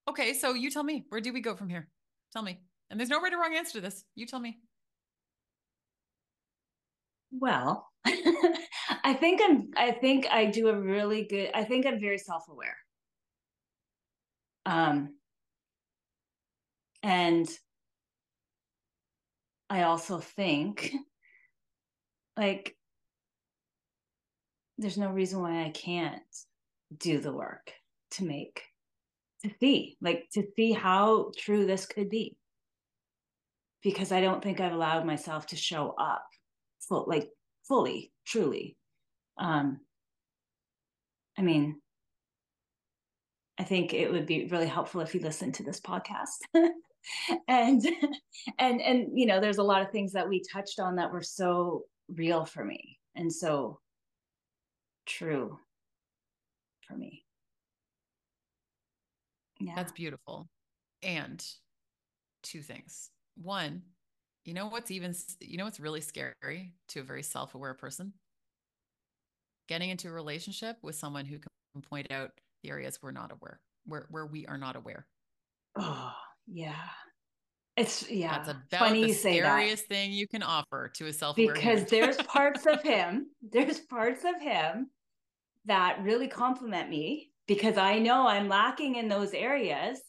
[0.09, 1.89] Okay, so you tell me, where do we go from here?
[2.31, 2.59] Tell me.
[2.89, 4.05] And there's no right or wrong answer to this.
[4.15, 4.59] You tell me.
[7.31, 12.17] Well, I think I'm I think I do a really good I think I'm very
[12.17, 12.77] self-aware.
[14.65, 15.15] Um
[17.03, 17.49] and
[19.69, 20.93] I also think
[22.37, 22.75] like
[24.77, 26.23] there's no reason why I can't
[26.97, 27.71] do the work
[28.11, 28.63] to make
[29.43, 32.37] to see like to see how true this could be
[33.81, 36.25] because i don't think i've allowed myself to show up
[36.87, 37.29] full like
[37.67, 38.75] fully truly
[39.37, 39.79] um
[41.37, 41.79] i mean
[43.59, 46.39] i think it would be really helpful if you listened to this podcast
[47.47, 47.81] and
[48.59, 51.21] and and you know there's a lot of things that we touched on that were
[51.21, 53.79] so real for me and so
[55.05, 55.57] true
[56.87, 57.23] for me.
[59.59, 59.73] Yeah.
[59.75, 60.47] That's beautiful.
[61.03, 61.43] And
[62.43, 63.09] two things.
[63.35, 63.83] One,
[64.45, 68.13] you know what's even you know what's really scary to a very self-aware person?
[69.67, 72.31] Getting into a relationship with someone who can point out
[72.63, 75.07] the areas we're not aware, where where we are not aware.
[75.77, 76.13] Oh,
[76.47, 76.73] yeah.
[77.77, 78.37] It's yeah.
[78.37, 82.65] That's about funny the scariest thing you can offer to a self-aware because there's parts
[82.65, 84.89] of him, there's parts of him
[85.65, 89.99] that really complement me because I know I'm lacking in those areas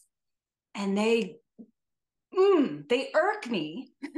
[0.75, 1.37] and they
[2.35, 3.91] mm, they irk me.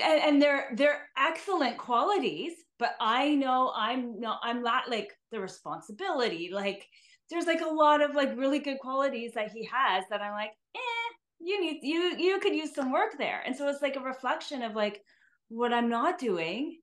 [0.00, 5.40] And, and, they're they're excellent qualities but I know I'm not I'm not like the
[5.40, 6.50] responsibility.
[6.52, 6.86] Like
[7.30, 10.52] there's like a lot of like really good qualities that he has that I'm like
[10.76, 13.42] eh you need you you could use some work there.
[13.44, 15.02] And so it's like a reflection of like
[15.48, 16.78] what I'm not doing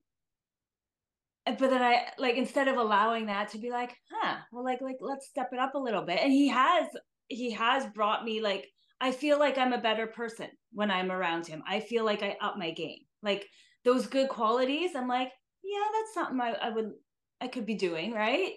[1.46, 4.96] but then I like instead of allowing that to be like, huh, well, like like
[5.00, 6.18] let's step it up a little bit.
[6.20, 6.88] And he has
[7.28, 8.66] he has brought me like
[9.00, 11.62] I feel like I'm a better person when I'm around him.
[11.68, 13.00] I feel like I up my game.
[13.22, 13.46] Like
[13.84, 15.30] those good qualities, I'm like,
[15.62, 16.92] yeah, that's something I, I would
[17.40, 18.52] I could be doing, right?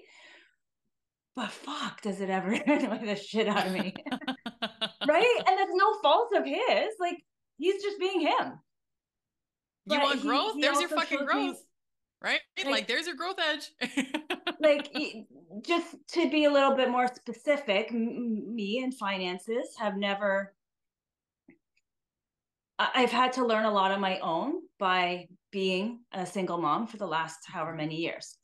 [1.36, 3.94] But fuck, does it ever annoy the shit out of me?
[5.08, 5.44] right?
[5.48, 6.90] And that's no fault of his.
[7.00, 7.18] Like
[7.58, 8.60] he's just being him.
[9.86, 10.54] You but want growth?
[10.54, 11.56] He, he There's your fucking growth.
[11.56, 11.60] Me,
[12.22, 12.40] right?
[12.58, 13.72] Like, like there's your growth edge.
[14.60, 14.90] like
[15.66, 20.54] just to be a little bit more specific, m- me and finances have never
[22.80, 26.96] I've had to learn a lot on my own by being a single mom for
[26.96, 28.38] the last however many years.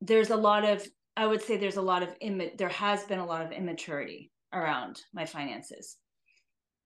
[0.00, 0.86] There's a lot of
[1.18, 4.30] I would say there's a lot of Im- there has been a lot of immaturity
[4.52, 5.96] around my finances.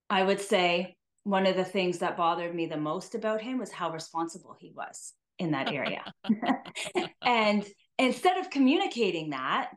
[0.09, 3.71] I would say one of the things that bothered me the most about him was
[3.71, 6.03] how responsible he was in that area.
[7.21, 7.65] and
[8.01, 9.71] instead of communicating that,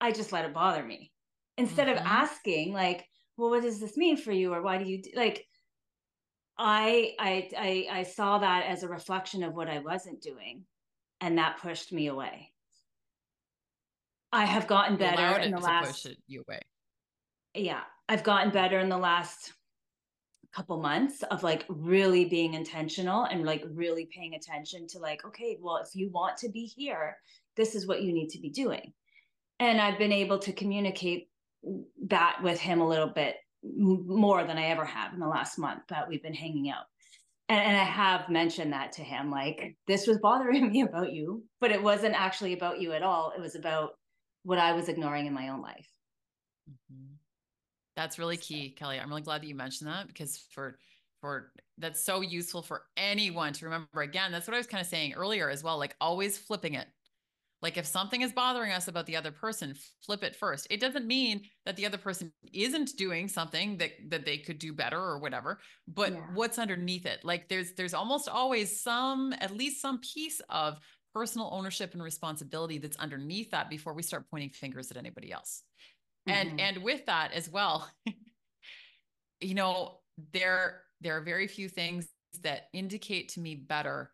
[0.00, 1.10] I just let it bother me.
[1.58, 1.98] Instead mm-hmm.
[1.98, 3.04] of asking, like,
[3.36, 4.52] well, what does this mean for you?
[4.52, 5.44] Or why do you do like
[6.58, 10.64] I, I I I saw that as a reflection of what I wasn't doing.
[11.20, 12.52] And that pushed me away.
[14.32, 16.60] I have gotten better in the last push you away.
[17.54, 17.80] Yeah.
[18.08, 19.52] I've gotten better in the last
[20.54, 25.58] couple months of like really being intentional and like really paying attention to like okay
[25.60, 27.16] well if you want to be here
[27.56, 28.92] this is what you need to be doing
[29.60, 31.28] and i've been able to communicate
[32.08, 35.82] that with him a little bit more than i ever have in the last month
[35.88, 36.84] that we've been hanging out
[37.48, 41.44] and, and i have mentioned that to him like this was bothering me about you
[41.60, 43.92] but it wasn't actually about you at all it was about
[44.44, 45.88] what i was ignoring in my own life
[46.70, 47.16] mm-hmm.
[47.96, 49.00] That's really key, Kelly.
[49.00, 50.78] I'm really glad that you mentioned that because for
[51.20, 54.02] for that's so useful for anyone to remember.
[54.02, 55.78] Again, that's what I was kind of saying earlier as well.
[55.78, 56.86] Like always flipping it.
[57.66, 60.68] Like if something is bothering us about the other person, flip it first.
[60.70, 64.72] It doesn't mean that the other person isn't doing something that that they could do
[64.72, 65.58] better or whatever,
[65.88, 66.20] but yeah.
[66.32, 67.24] what's underneath it?
[67.24, 70.78] Like there's there's almost always some at least some piece of
[71.12, 75.64] personal ownership and responsibility that's underneath that before we start pointing fingers at anybody else
[76.26, 76.60] and mm-hmm.
[76.60, 77.90] and with that as well
[79.40, 79.98] you know
[80.32, 82.06] there there are very few things
[82.42, 84.12] that indicate to me better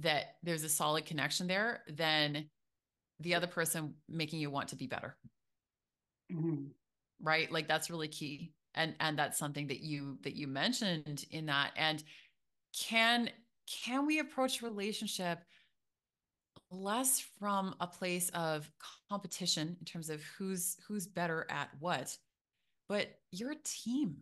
[0.00, 2.46] that there's a solid connection there than
[3.20, 5.16] the other person making you want to be better.
[6.32, 6.66] Mm-hmm.
[7.22, 7.50] Right?
[7.50, 8.52] Like that's really key.
[8.74, 12.02] And and that's something that you that you mentioned in that and
[12.72, 13.30] can
[13.84, 15.40] can we approach relationship
[16.70, 18.70] less from a place of
[19.08, 22.16] competition in terms of who's who's better at what
[22.88, 24.16] but you're a team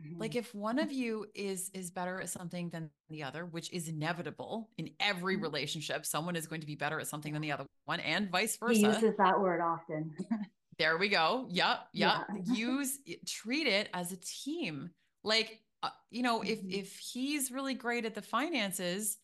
[0.00, 0.20] mm-hmm.
[0.20, 3.88] like if one of you is is better at something than the other which is
[3.88, 5.44] inevitable in every mm-hmm.
[5.44, 8.56] relationship someone is going to be better at something than the other one and vice
[8.56, 10.14] versa he uses that word often
[10.78, 12.54] there we go yep yep yeah.
[12.54, 14.90] use treat it as a team
[15.22, 16.70] like uh, you know mm-hmm.
[16.70, 19.18] if if he's really great at the finances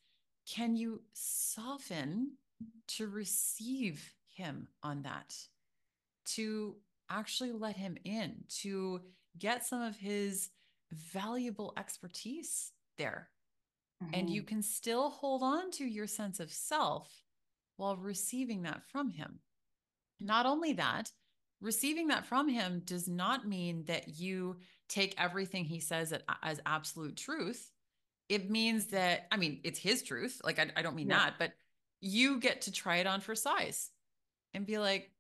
[0.49, 2.33] can you soften
[2.89, 5.35] to receive him on that
[6.25, 6.77] to
[7.09, 9.01] actually let him in to
[9.39, 10.51] get some of his
[10.93, 13.29] valuable expertise there
[14.03, 14.15] mm-hmm.
[14.15, 14.49] and you mm-hmm.
[14.49, 17.11] can still hold on to your sense of self
[17.77, 19.39] while receiving that from him
[20.21, 21.11] not only that
[21.61, 24.57] receiving that from him does not mean that you
[24.89, 26.13] take everything he says
[26.43, 27.71] as absolute truth
[28.29, 31.19] it means that i mean it's his truth like i, I don't mean yeah.
[31.19, 31.53] that but
[32.01, 33.91] you get to try it on for size
[34.55, 35.11] and be like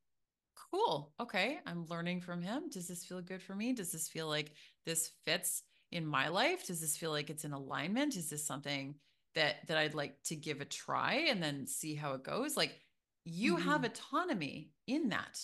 [0.70, 1.12] cool.
[1.20, 2.68] Okay i'm learning from him.
[2.70, 3.72] Does this feel good for me?
[3.72, 4.52] Does this feel like
[4.86, 6.66] this fits in my life?
[6.66, 8.16] Does this feel like it's in alignment?
[8.16, 8.94] Is this something
[9.34, 12.56] that that i'd like to give a try and then see how it goes?
[12.56, 12.78] Like
[13.24, 13.68] you mm-hmm.
[13.68, 15.40] have autonomy in that.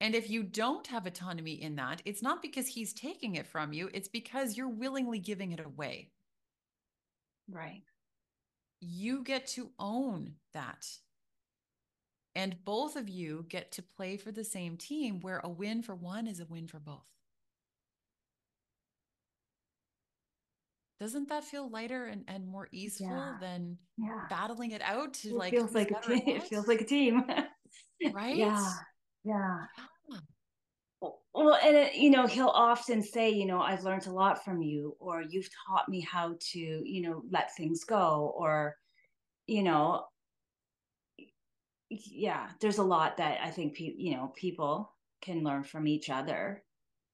[0.00, 3.72] And if you don't have autonomy in that it's not because he's taking it from
[3.72, 6.10] you it's because you're willingly giving it away.
[7.50, 7.82] Right.
[8.80, 10.86] You get to own that.
[12.34, 15.94] And both of you get to play for the same team where a win for
[15.94, 17.08] one is a win for both.
[21.00, 23.36] Doesn't that feel lighter and, and more easeful yeah.
[23.40, 24.24] than yeah.
[24.28, 26.22] battling it out to it like feels like a team.
[26.26, 27.24] It feels like a team.
[28.12, 28.36] right?
[28.36, 28.72] Yeah.
[29.24, 29.58] Yeah.
[29.74, 29.84] yeah
[31.34, 34.60] well and it, you know he'll often say you know i've learned a lot from
[34.60, 38.74] you or you've taught me how to you know let things go or
[39.46, 40.04] you know
[41.90, 46.10] yeah there's a lot that i think pe- you know people can learn from each
[46.10, 46.62] other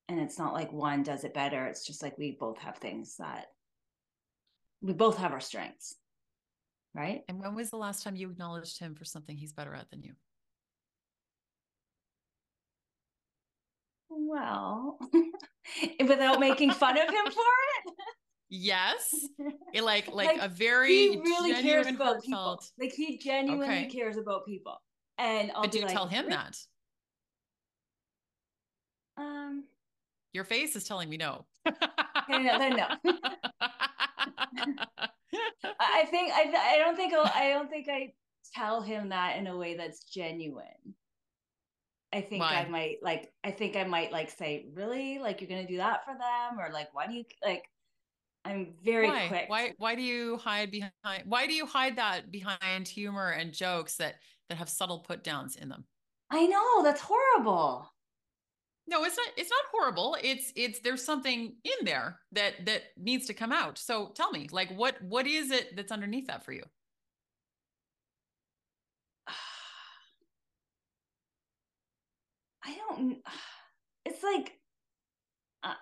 [0.08, 3.16] and it's not like one does it better it's just like we both have things
[3.18, 3.46] that
[4.82, 5.94] we both have our strengths
[6.94, 9.88] right and when was the last time you acknowledged him for something he's better at
[9.90, 10.12] than you
[14.16, 14.98] well,
[16.00, 17.94] without making fun of him for it.
[18.56, 19.12] Yes,
[19.72, 22.62] it like, like, like a very he really cares about people.
[22.78, 23.86] Like he genuinely okay.
[23.86, 24.76] cares about people,
[25.18, 26.56] and I'll but do you like, tell him that?
[29.16, 29.64] Um,
[30.32, 31.46] your face is telling me no.
[31.66, 31.72] no,
[32.28, 32.86] then no.
[35.80, 38.12] I think I I don't think I'll, I don't think I
[38.54, 40.94] tell him that in a way that's genuine.
[42.12, 42.54] I think why?
[42.54, 45.18] I might like I think I might like say, really?
[45.18, 46.60] Like you're gonna do that for them?
[46.60, 47.64] Or like why do you like
[48.44, 49.28] I'm very why?
[49.28, 49.44] quick.
[49.48, 53.96] Why why do you hide behind why do you hide that behind humor and jokes
[53.96, 54.16] that
[54.48, 55.84] that have subtle put downs in them?
[56.30, 57.90] I know, that's horrible.
[58.86, 60.16] No, it's not it's not horrible.
[60.22, 63.78] It's it's there's something in there that that needs to come out.
[63.78, 66.64] So tell me, like what what is it that's underneath that for you?
[72.64, 73.18] I don't.
[74.06, 74.52] It's like,
[75.62, 75.72] uh,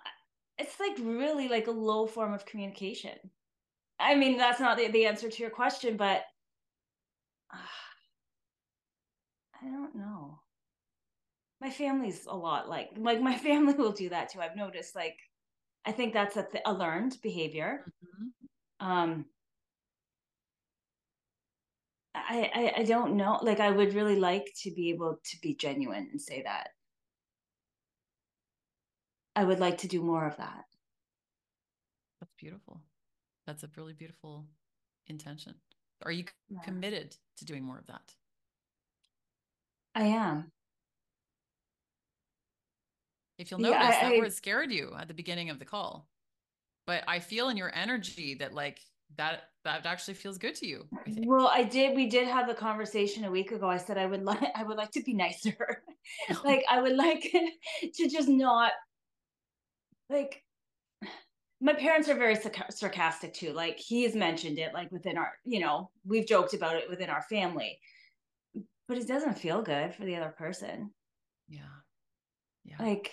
[0.62, 3.18] it's like really like a low form of communication.
[3.98, 6.22] I mean, that's not the, the answer to your question, but
[7.52, 7.56] uh,
[9.60, 10.38] I don't know.
[11.60, 14.40] My family's a lot like like my family will do that too.
[14.40, 14.94] I've noticed.
[14.94, 15.18] Like,
[15.84, 17.84] I think that's a, th- a learned behavior.
[18.04, 18.86] Mm-hmm.
[18.86, 19.26] Um,
[22.14, 23.38] I, I I don't know.
[23.42, 26.68] Like, I would really like to be able to be genuine and say that
[29.34, 30.64] I would like to do more of that.
[32.20, 32.80] That's beautiful.
[33.46, 34.46] That's a really beautiful
[35.06, 35.54] intention.
[36.04, 36.60] Are you yeah.
[36.60, 38.14] committed to doing more of that?
[39.94, 40.50] I am.
[43.38, 45.64] If you'll notice, yeah, I, that I, word scared you at the beginning of the
[45.64, 46.08] call.
[46.86, 48.80] But I feel in your energy that like
[49.16, 50.86] that that actually feels good to you.
[50.94, 51.94] I well, I did.
[51.94, 53.68] We did have a conversation a week ago.
[53.68, 55.82] I said I would like I would like to be nicer.
[56.44, 57.22] like I would like
[57.94, 58.72] to just not
[60.12, 60.42] like
[61.60, 62.36] my parents are very
[62.70, 63.52] sarcastic too.
[63.52, 67.22] Like he's mentioned it, like within our, you know, we've joked about it within our
[67.22, 67.78] family,
[68.88, 70.90] but it doesn't feel good for the other person.
[71.48, 71.60] Yeah.
[72.64, 72.76] Yeah.
[72.78, 73.12] Like,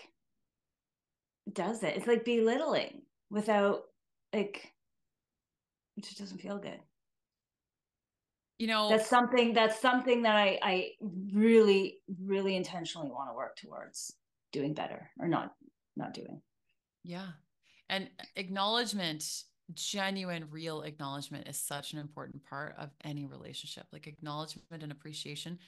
[1.52, 1.96] does it?
[1.96, 3.84] It's like belittling without
[4.34, 4.72] like
[5.98, 6.80] it just doesn't feel good
[8.58, 10.90] you know that's something that's something that i i
[11.34, 14.16] really really intentionally want to work towards
[14.52, 15.54] doing better or not
[15.96, 16.42] not doing
[17.04, 17.28] yeah.
[17.90, 19.44] And acknowledgement
[19.74, 25.60] genuine real acknowledgement is such an important part of any relationship like acknowledgement and appreciation.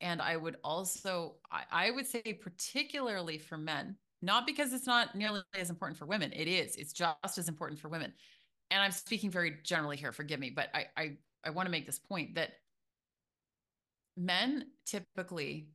[0.00, 5.14] And i would also I, I would say particularly for men not because it's not
[5.14, 8.12] nearly as important for women it is it's just as important for women.
[8.70, 11.86] And i'm speaking very generally here forgive me but i i I want to make
[11.86, 12.52] this point that
[14.16, 15.68] men typically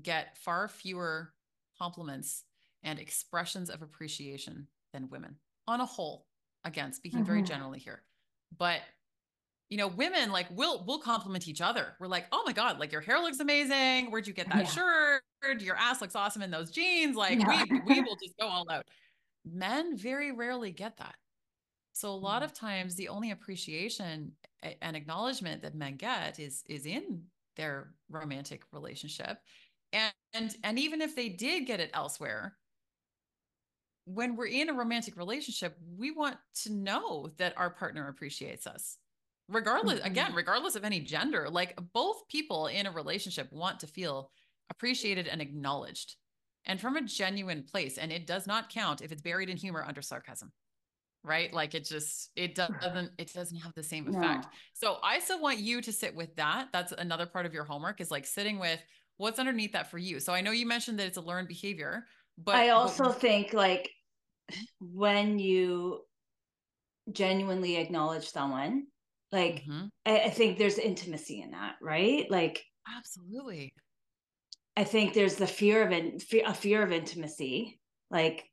[0.00, 1.32] get far fewer
[1.78, 2.44] compliments
[2.82, 6.26] and expressions of appreciation than women on a whole.
[6.64, 7.26] Again, speaking mm-hmm.
[7.26, 8.02] very generally here.
[8.56, 8.80] But
[9.68, 11.94] you know, women like we'll we'll compliment each other.
[12.00, 14.10] We're like, oh my God, like your hair looks amazing.
[14.10, 14.64] Where'd you get that yeah.
[14.64, 15.60] shirt?
[15.60, 17.16] Your ass looks awesome in those jeans.
[17.16, 17.64] Like yeah.
[17.68, 18.84] we we will just go all out.
[19.44, 21.14] Men very rarely get that.
[21.92, 22.46] So a lot mm.
[22.46, 24.32] of times the only appreciation
[24.82, 27.22] and acknowledgement that men get is is in
[27.56, 29.38] their romantic relationship.
[29.92, 32.57] And and, and even if they did get it elsewhere,
[34.14, 38.96] when we're in a romantic relationship, we want to know that our partner appreciates us.
[39.48, 40.10] Regardless, mm-hmm.
[40.10, 44.30] again, regardless of any gender, like both people in a relationship want to feel
[44.70, 46.16] appreciated and acknowledged
[46.66, 47.96] and from a genuine place.
[47.98, 50.52] And it does not count if it's buried in humor under sarcasm
[51.24, 54.50] right like it just it doesn't it doesn't have the same effect no.
[54.72, 58.00] so i still want you to sit with that that's another part of your homework
[58.00, 58.80] is like sitting with
[59.16, 62.04] what's underneath that for you so i know you mentioned that it's a learned behavior
[62.38, 63.90] but i also but- think like
[64.80, 66.00] when you
[67.12, 68.86] genuinely acknowledge someone
[69.32, 69.86] like mm-hmm.
[70.06, 72.62] I, I think there's intimacy in that right like
[72.96, 73.72] absolutely
[74.76, 77.80] i think there's the fear of it a fear of intimacy
[78.10, 78.44] like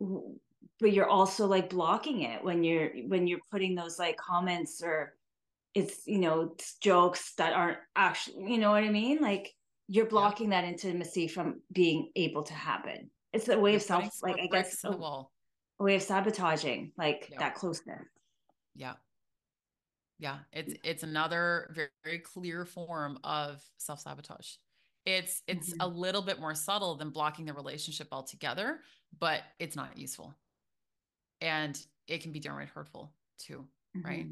[0.00, 5.14] but you're also like blocking it when you're when you're putting those like comments or
[5.74, 9.52] it's you know it's jokes that aren't actually you know what i mean like
[9.88, 10.62] you're blocking yeah.
[10.62, 14.46] that intimacy from being able to happen it's a way you're of self like i
[14.46, 15.26] guess a, a,
[15.78, 18.02] way of sabotaging like that closeness.
[18.74, 18.94] Yeah.
[20.18, 20.38] Yeah.
[20.52, 24.48] It's it's another very, very clear form of self-sabotage.
[25.04, 25.80] It's it's mm-hmm.
[25.82, 28.80] a little bit more subtle than blocking the relationship altogether
[29.18, 30.34] but it's not useful.
[31.40, 31.78] And
[32.08, 33.66] it can be downright hurtful too
[33.96, 34.06] mm-hmm.
[34.06, 34.26] right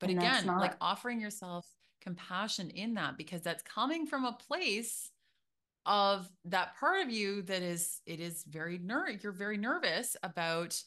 [0.00, 0.60] but and again not...
[0.60, 1.66] like offering yourself
[2.00, 5.10] compassion in that because that's coming from a place
[5.86, 10.80] of that part of you that is it is very ner you're very nervous about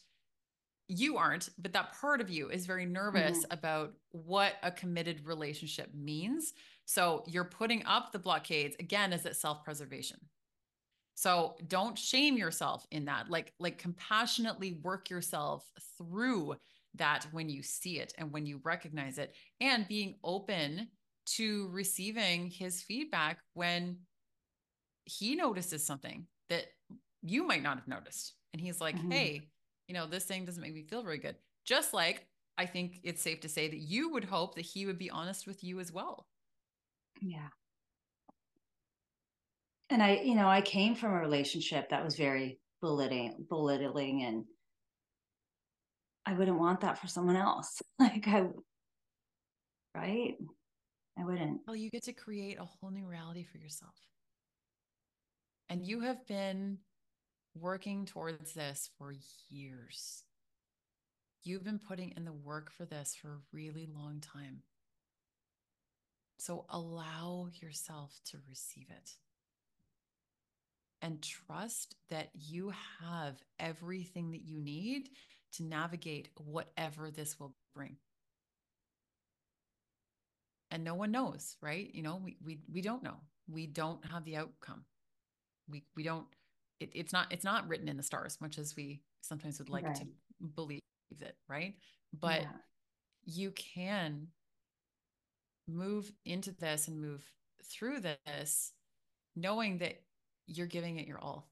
[0.88, 3.54] you aren't but that part of you is very nervous mm-hmm.
[3.54, 6.54] about what a committed relationship means
[6.86, 10.20] so you're putting up the blockades again is it self-preservation
[11.20, 13.30] so don't shame yourself in that.
[13.30, 16.56] Like like compassionately work yourself through
[16.96, 20.88] that when you see it and when you recognize it and being open
[21.36, 23.98] to receiving his feedback when
[25.10, 26.66] he notices something that
[27.22, 28.34] you might not have noticed.
[28.54, 29.12] And he's like, mm-hmm.
[29.12, 29.42] "Hey,
[29.88, 31.36] you know, this thing doesn't make me feel very good."
[31.66, 32.26] Just like
[32.58, 35.48] I think it's safe to say that you would hope that he would be honest
[35.48, 36.28] with you as well.
[37.22, 37.50] Yeah
[39.90, 44.46] and I, you know, I came from a relationship that was very belittling, belittling, and
[46.26, 47.82] I wouldn't want that for someone else.
[48.00, 48.46] Like I,
[49.94, 50.36] right?
[51.18, 51.62] I wouldn't.
[51.68, 53.94] Well, you get to create a whole new reality for yourself.
[55.70, 56.80] And you have been
[57.54, 59.14] working towards this for
[59.50, 60.24] years.
[61.44, 64.64] You've been putting in the work for this for a really long time.
[66.38, 69.12] So allow yourself to receive it
[71.02, 75.10] and trust that you have everything that you need
[75.54, 77.98] to navigate whatever this will bring.
[80.72, 81.90] And no one knows, right?
[81.94, 83.18] You know, we we we don't know.
[83.48, 84.86] We don't have the outcome.
[85.70, 86.26] We we don't
[86.80, 89.86] it, it's not it's not written in the stars much as we sometimes would like
[89.86, 89.96] right.
[89.96, 90.06] to
[90.56, 90.82] believe
[91.20, 91.76] it, right?
[92.20, 92.48] But yeah.
[93.26, 94.28] you can
[95.68, 97.24] move into this and move
[97.64, 98.72] through this
[99.36, 100.02] knowing that
[100.48, 101.50] you're giving it your all.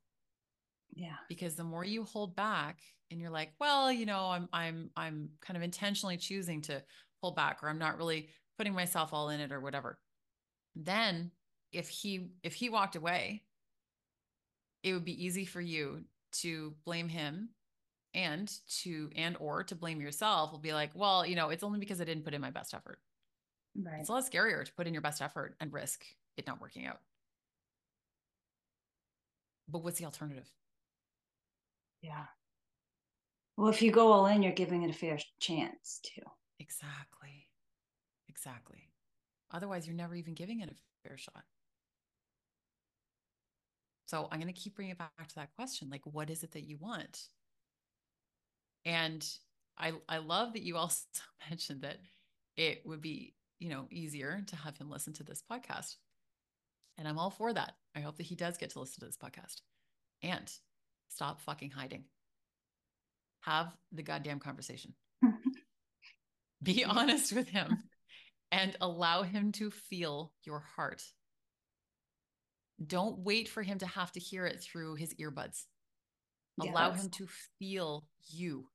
[0.94, 1.15] Yeah.
[1.30, 2.80] Because the more you hold back
[3.11, 6.81] and you're like, well, you know, I'm I'm I'm kind of intentionally choosing to
[7.22, 9.99] pull back or I'm not really putting myself all in it or whatever.
[10.76, 11.31] Then
[11.72, 13.44] if he if he walked away,
[14.83, 17.49] it would be easy for you to blame him
[18.13, 18.51] and
[18.81, 22.01] to and or to blame yourself will be like, well, you know, it's only because
[22.01, 22.99] I didn't put in my best effort.
[23.75, 23.99] Right.
[23.99, 26.05] It's a lot scarier to put in your best effort and risk
[26.35, 26.99] it not working out.
[29.67, 30.49] But what's the alternative?
[32.01, 32.25] Yeah.
[33.57, 36.21] Well, if you go all in, you're giving it a fair chance too.
[36.59, 37.49] Exactly.
[38.29, 38.89] Exactly.
[39.51, 41.43] Otherwise, you're never even giving it a fair shot.
[44.07, 46.51] So I'm going to keep bringing it back to that question like, what is it
[46.53, 47.27] that you want?
[48.85, 49.25] And
[49.77, 51.03] I, I love that you also
[51.49, 51.97] mentioned that
[52.55, 55.95] it would be, you know, easier to have him listen to this podcast.
[56.97, 57.73] And I'm all for that.
[57.95, 59.61] I hope that he does get to listen to this podcast
[60.23, 60.51] and
[61.09, 62.05] stop fucking hiding.
[63.41, 64.93] Have the goddamn conversation.
[66.63, 67.77] be honest with him
[68.51, 71.03] and allow him to feel your heart.
[72.85, 75.65] Don't wait for him to have to hear it through his earbuds.
[76.61, 77.27] Allow him to
[77.59, 78.67] feel you.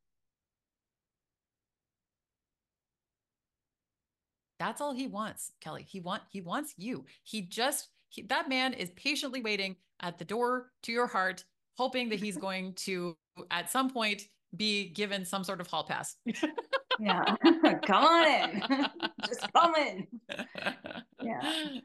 [4.58, 5.84] That's all he wants, Kelly.
[5.88, 7.04] He want he wants you.
[7.24, 11.44] He just he, that man is patiently waiting at the door to your heart,
[11.76, 13.16] hoping that he's going to
[13.50, 14.22] at some point
[14.56, 16.14] be given some sort of hall pass.
[17.00, 17.24] yeah,
[17.86, 18.86] come on in,
[19.26, 20.06] just come in.
[21.20, 21.80] Yeah.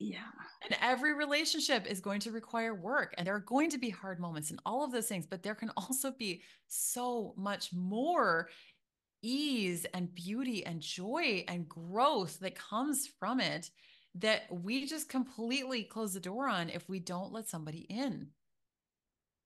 [0.00, 0.18] Yeah.
[0.64, 4.18] And every relationship is going to require work, and there are going to be hard
[4.18, 8.48] moments and all of those things, but there can also be so much more
[9.22, 13.70] ease and beauty and joy and growth that comes from it
[14.14, 18.28] that we just completely close the door on if we don't let somebody in.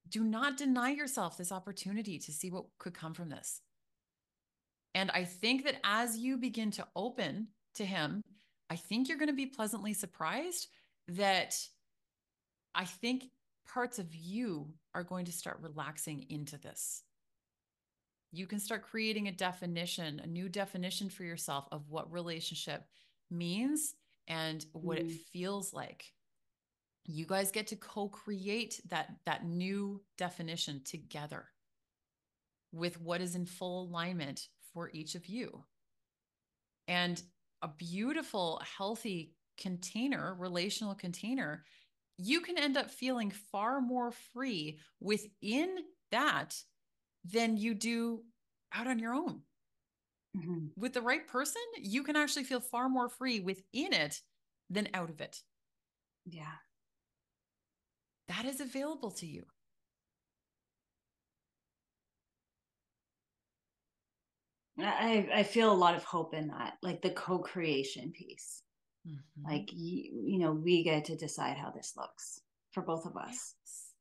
[0.09, 3.61] Do not deny yourself this opportunity to see what could come from this.
[4.95, 8.23] And I think that as you begin to open to Him,
[8.75, 10.69] I think you're going to be pleasantly surprised
[11.09, 11.57] that
[12.75, 13.31] I think
[13.67, 17.05] parts of you are going to start relaxing into this
[18.35, 22.85] you can start creating a definition, a new definition for yourself of what relationship
[23.31, 23.95] means
[24.27, 25.03] and what mm.
[25.03, 26.13] it feels like.
[27.05, 31.45] You guys get to co-create that that new definition together
[32.73, 35.63] with what is in full alignment for each of you.
[36.89, 37.23] And
[37.65, 41.65] a beautiful, healthy container, relational container,
[42.19, 45.75] you can end up feeling far more free within
[46.11, 46.55] that
[47.25, 48.23] than you do
[48.75, 49.41] out on your own.
[50.37, 50.67] Mm-hmm.
[50.77, 54.21] With the right person, you can actually feel far more free within it
[54.69, 55.41] than out of it.
[56.27, 56.45] Yeah.
[58.29, 59.45] That is available to you.
[64.79, 68.63] I, I feel a lot of hope in that, like the co creation piece.
[69.07, 69.51] Mm-hmm.
[69.51, 72.41] Like, you, you know, we get to decide how this looks
[72.73, 73.55] for both of us.
[73.63, 73.93] Yes.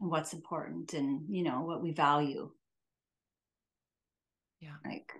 [0.00, 2.50] And what's important and you know what we value.
[4.60, 4.70] Yeah.
[4.84, 5.12] Like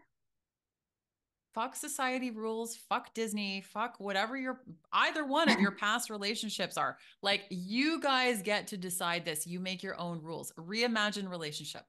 [1.55, 4.61] fuck society rules fuck disney fuck whatever your
[4.93, 6.99] either one of your past relationships are.
[7.23, 9.47] Like you guys get to decide this.
[9.47, 10.53] You make your own rules.
[10.59, 11.83] Reimagine relationship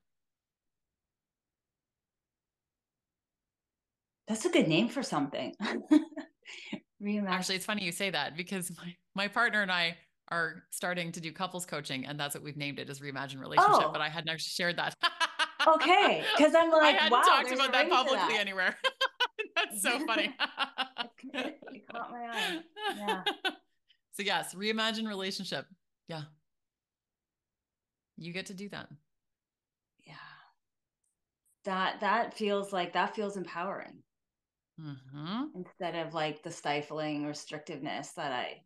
[4.27, 5.53] that's a good name for something
[7.01, 9.95] reimagine actually it's funny you say that because my my partner and i
[10.29, 13.85] are starting to do couples coaching, and that's what we've named it as Reimagine Relationship.
[13.85, 13.91] Oh.
[13.91, 14.95] But I hadn't actually shared that.
[15.67, 18.39] okay, because I'm like, I hadn't wow, talked about that publicly that.
[18.39, 18.75] anywhere.
[19.55, 20.35] that's so funny.
[21.33, 22.59] you caught my eye.
[22.97, 23.23] Yeah.
[24.13, 25.65] So yes, reimagine relationship.
[26.07, 26.23] Yeah.
[28.17, 28.87] You get to do that.
[30.05, 30.13] Yeah.
[31.65, 34.01] That that feels like that feels empowering.
[34.79, 35.43] Mm-hmm.
[35.55, 38.61] Instead of like the stifling restrictiveness that I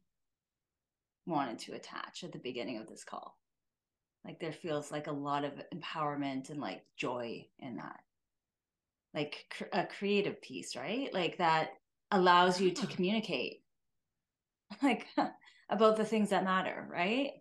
[1.25, 3.37] wanted to attach at the beginning of this call.
[4.25, 7.99] Like there feels like a lot of empowerment and like joy in that.
[9.13, 11.13] Like cr- a creative piece, right?
[11.13, 11.69] Like that
[12.11, 13.61] allows you to communicate
[14.83, 15.05] like
[15.69, 17.31] about the things that matter, right?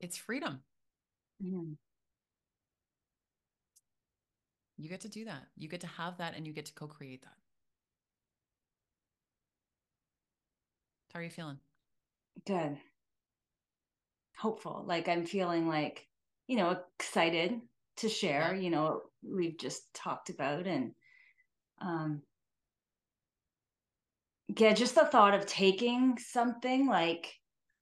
[0.00, 0.60] It's freedom.
[1.42, 1.72] Mm-hmm.
[4.76, 5.48] You get to do that.
[5.56, 7.37] You get to have that and you get to co create that.
[11.18, 11.58] How are you feeling?
[12.46, 12.78] Good
[14.38, 14.84] hopeful.
[14.86, 16.06] Like I'm feeling like,
[16.46, 17.60] you know, excited
[17.96, 18.60] to share, yeah.
[18.60, 20.92] you know, we've just talked about and
[21.80, 22.22] um
[24.56, 27.34] yeah, just the thought of taking something like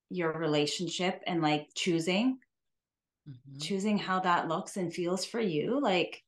[0.08, 2.38] your relationship and like choosing
[3.28, 3.58] mm-hmm.
[3.58, 6.22] choosing how that looks and feels for you, like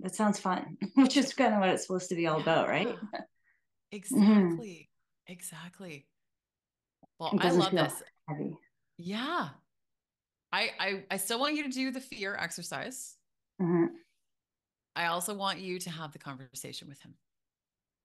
[0.00, 2.42] that sounds fun, which is kind of what it's supposed to be all yeah.
[2.42, 2.96] about, right?
[3.92, 4.88] exactly.
[5.28, 5.32] Mm-hmm.
[5.32, 6.08] Exactly.
[7.20, 8.02] Well, I love this.
[8.28, 8.58] Heavy.
[8.98, 9.50] Yeah.
[10.52, 13.16] I, I I still want you to do the fear exercise.
[13.62, 13.86] Mm-hmm.
[14.96, 17.14] I also want you to have the conversation with him.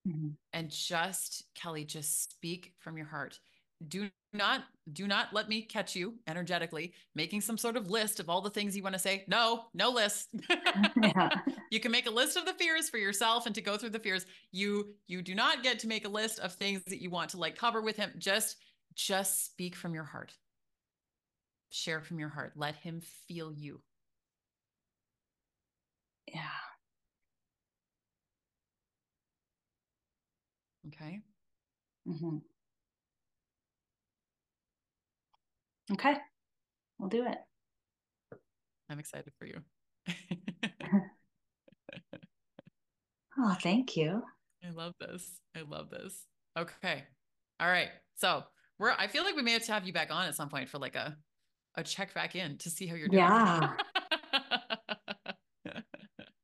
[0.08, 0.30] Mm-hmm.
[0.54, 3.40] And just Kelly, just speak from your heart.
[3.88, 4.64] do not
[4.94, 8.50] do not let me catch you energetically making some sort of list of all the
[8.50, 10.30] things you want to say no no list
[11.02, 11.30] yeah.
[11.72, 14.00] you can make a list of the fears for yourself and to go through the
[14.00, 17.30] fears you you do not get to make a list of things that you want
[17.30, 18.58] to like cover with him just
[18.96, 20.34] just speak from your heart
[21.70, 23.82] share from your heart let him feel you
[26.28, 26.42] yeah
[30.88, 31.22] okay
[32.08, 32.38] mm-hmm.
[35.92, 36.16] Okay.
[36.98, 37.38] We'll do it.
[38.90, 39.62] I'm excited for you.
[43.38, 44.24] oh, thank you.
[44.66, 45.40] I love this.
[45.56, 46.26] I love this.
[46.58, 47.04] Okay.
[47.60, 47.90] All right.
[48.16, 48.44] So
[48.80, 50.70] we're I feel like we may have to have you back on at some point
[50.70, 51.18] for like a
[51.76, 53.24] a check back in to see how you're doing.
[53.24, 53.74] Yeah.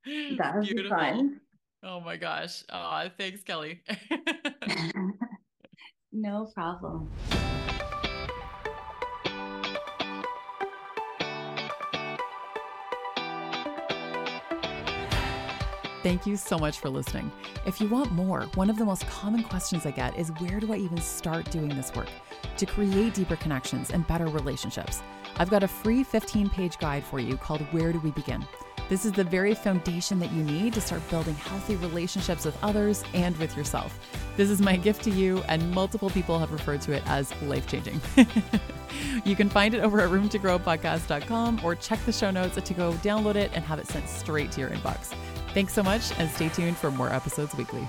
[0.38, 0.82] that would Beautiful.
[0.82, 1.40] be fun.
[1.84, 2.62] Oh my gosh.
[2.70, 3.82] Oh, thanks, Kelly.
[6.12, 7.10] no problem.
[16.02, 17.30] Thank you so much for listening.
[17.64, 20.72] If you want more, one of the most common questions I get is where do
[20.72, 22.08] I even start doing this work
[22.56, 25.00] to create deeper connections and better relationships?
[25.36, 28.44] I've got a free 15 page guide for you called Where Do We Begin?
[28.88, 33.04] This is the very foundation that you need to start building healthy relationships with others
[33.14, 33.96] and with yourself.
[34.36, 37.68] This is my gift to you, and multiple people have referred to it as life
[37.68, 38.00] changing.
[39.24, 43.36] you can find it over at roomtogrowpodcast.com or check the show notes to go download
[43.36, 45.14] it and have it sent straight to your inbox.
[45.54, 47.88] Thanks so much and stay tuned for more episodes weekly.